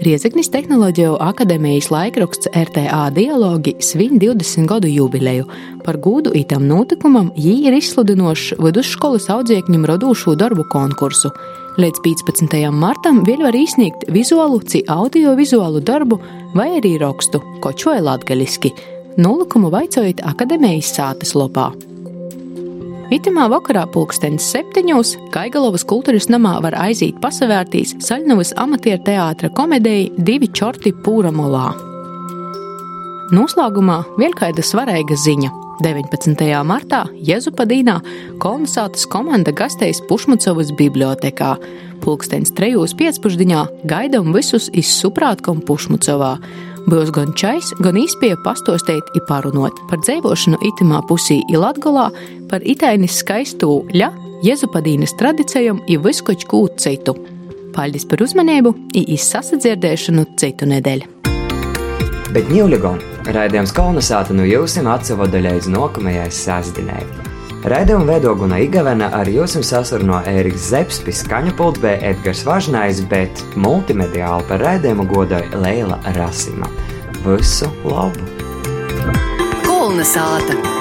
Riezeknis 0.00 0.48
Tehnoloģiju 0.54 1.18
akadēmijas 1.20 1.90
laikraksts 1.92 2.48
RTA 2.56 3.02
dialogi 3.12 3.74
svin 3.84 4.16
20 4.22 4.70
gadu 4.70 4.88
jubileju. 4.88 5.44
Par 5.84 5.98
gūdu 6.00 6.32
itam 6.40 6.64
notikumam 6.70 7.28
jī 7.36 7.58
ir 7.68 7.76
izsludinošs 7.76 8.54
vidusskolas 8.56 9.28
audziekņiem 9.34 9.84
radošo 9.90 10.32
darbu 10.40 10.64
konkursu. 10.72 11.28
Līdz 11.76 12.00
15. 12.06 12.56
martam 12.72 13.20
vēl 13.28 13.44
var 13.44 13.58
izsniegt 13.58 14.08
vizuālu, 14.08 14.62
ci 14.64 14.80
audiovizuālu 14.88 15.84
darbu 15.84 16.16
vai 16.56 16.70
arī 16.78 16.94
rakstu, 17.04 17.42
koču 17.60 17.92
vai 17.92 18.00
latgaliski 18.08 18.72
nolikumu 19.18 19.70
vaicojot 19.72 20.22
akadēmijas 20.26 20.94
sātas 20.96 21.34
lopā. 21.38 21.70
Itamā 23.10 23.48
vakarā 23.50 23.88
pulkstenis 23.90 24.44
septiņos 24.52 25.16
Kaigalovas 25.34 25.82
kultūras 25.90 26.28
namā 26.30 26.60
var 26.62 26.76
aiziet 26.78 27.16
pasavērtīs 27.22 27.96
Saļnavas 28.06 28.52
amatieru 28.62 29.02
teātra 29.08 29.50
komēdija 29.56 30.12
Divi 30.28 30.46
čorti 30.54 30.92
pūramolā. 30.94 31.72
Noslēgumā 33.34 33.98
vēl 34.18 34.36
kāda 34.38 34.62
svarīga 34.62 35.18
ziņa. 35.18 35.50
19. 35.80 36.42
martā 36.68 37.06
Jēzupadīnā 37.24 37.96
kolonizācijas 38.42 39.06
komanda 39.10 39.54
gastējas 39.56 40.02
Pušmucovas 40.10 40.74
bibliotekā. 40.76 41.54
Pulkstenis 42.04 42.52
trejos 42.56 42.92
pēcpusdienā 42.98 43.64
gaidām 43.88 44.34
visus 44.36 44.68
izsuprātkom 44.76 45.64
Pušmucovā. 45.66 46.34
Būs 46.88 47.10
gan 47.12 47.34
čais, 47.36 47.72
gan 47.84 47.98
īspēja 48.00 48.38
pastostēt 48.44 49.12
i 49.18 49.20
parunot 49.28 49.76
par 49.90 50.00
dzīvošanu 50.00 50.60
itimā 50.70 51.02
pusī 51.08 51.40
i 51.52 51.60
Latgolā, 51.60 52.08
par 52.50 52.64
itainis 52.64 53.20
skaistu 53.20 53.82
ļa, 53.92 54.10
Jezupadīnas 54.46 55.12
tradicijām 55.20 55.82
i 55.92 55.98
viskoč 56.00 56.46
kūt 56.48 56.80
citu. 56.80 57.14
Paldies 57.76 58.06
par 58.08 58.24
uzmanību 58.24 58.72
i 58.96 59.04
izsasadzirdēšanu 59.16 60.24
citu 60.40 60.68
nedēļu. 60.70 61.16
Bet 62.30 62.48
ņūļagom, 62.50 63.00
raidījums 63.34 63.74
kolonizāta 63.76 64.36
no 64.36 64.46
jūsim 64.46 64.88
atsavoda 64.90 65.42
līdz 65.44 65.68
nokamajai 65.74 66.30
sasdinai. 66.32 67.04
Raidījumu 67.60 68.06
veido 68.08 68.30
Guna 68.40 68.56
Igavena 68.64 69.10
ar 69.18 69.28
jums 69.28 69.58
sasarno 69.68 70.22
Ēriks 70.30 70.70
Zepspis, 70.70 71.20
skaņu 71.26 71.52
pults 71.58 71.82
bija 71.82 71.98
Edgars 72.14 72.40
Važnājs, 72.48 73.02
bet 73.12 73.44
multimediāli 73.52 74.48
par 74.48 74.64
raidījumu 74.64 75.04
godoja 75.12 75.60
Leila 75.60 76.00
Rasima. 76.16 76.72
Visu 77.20 77.68
labu! 77.84 78.24
Kolonizāta! 79.68 80.79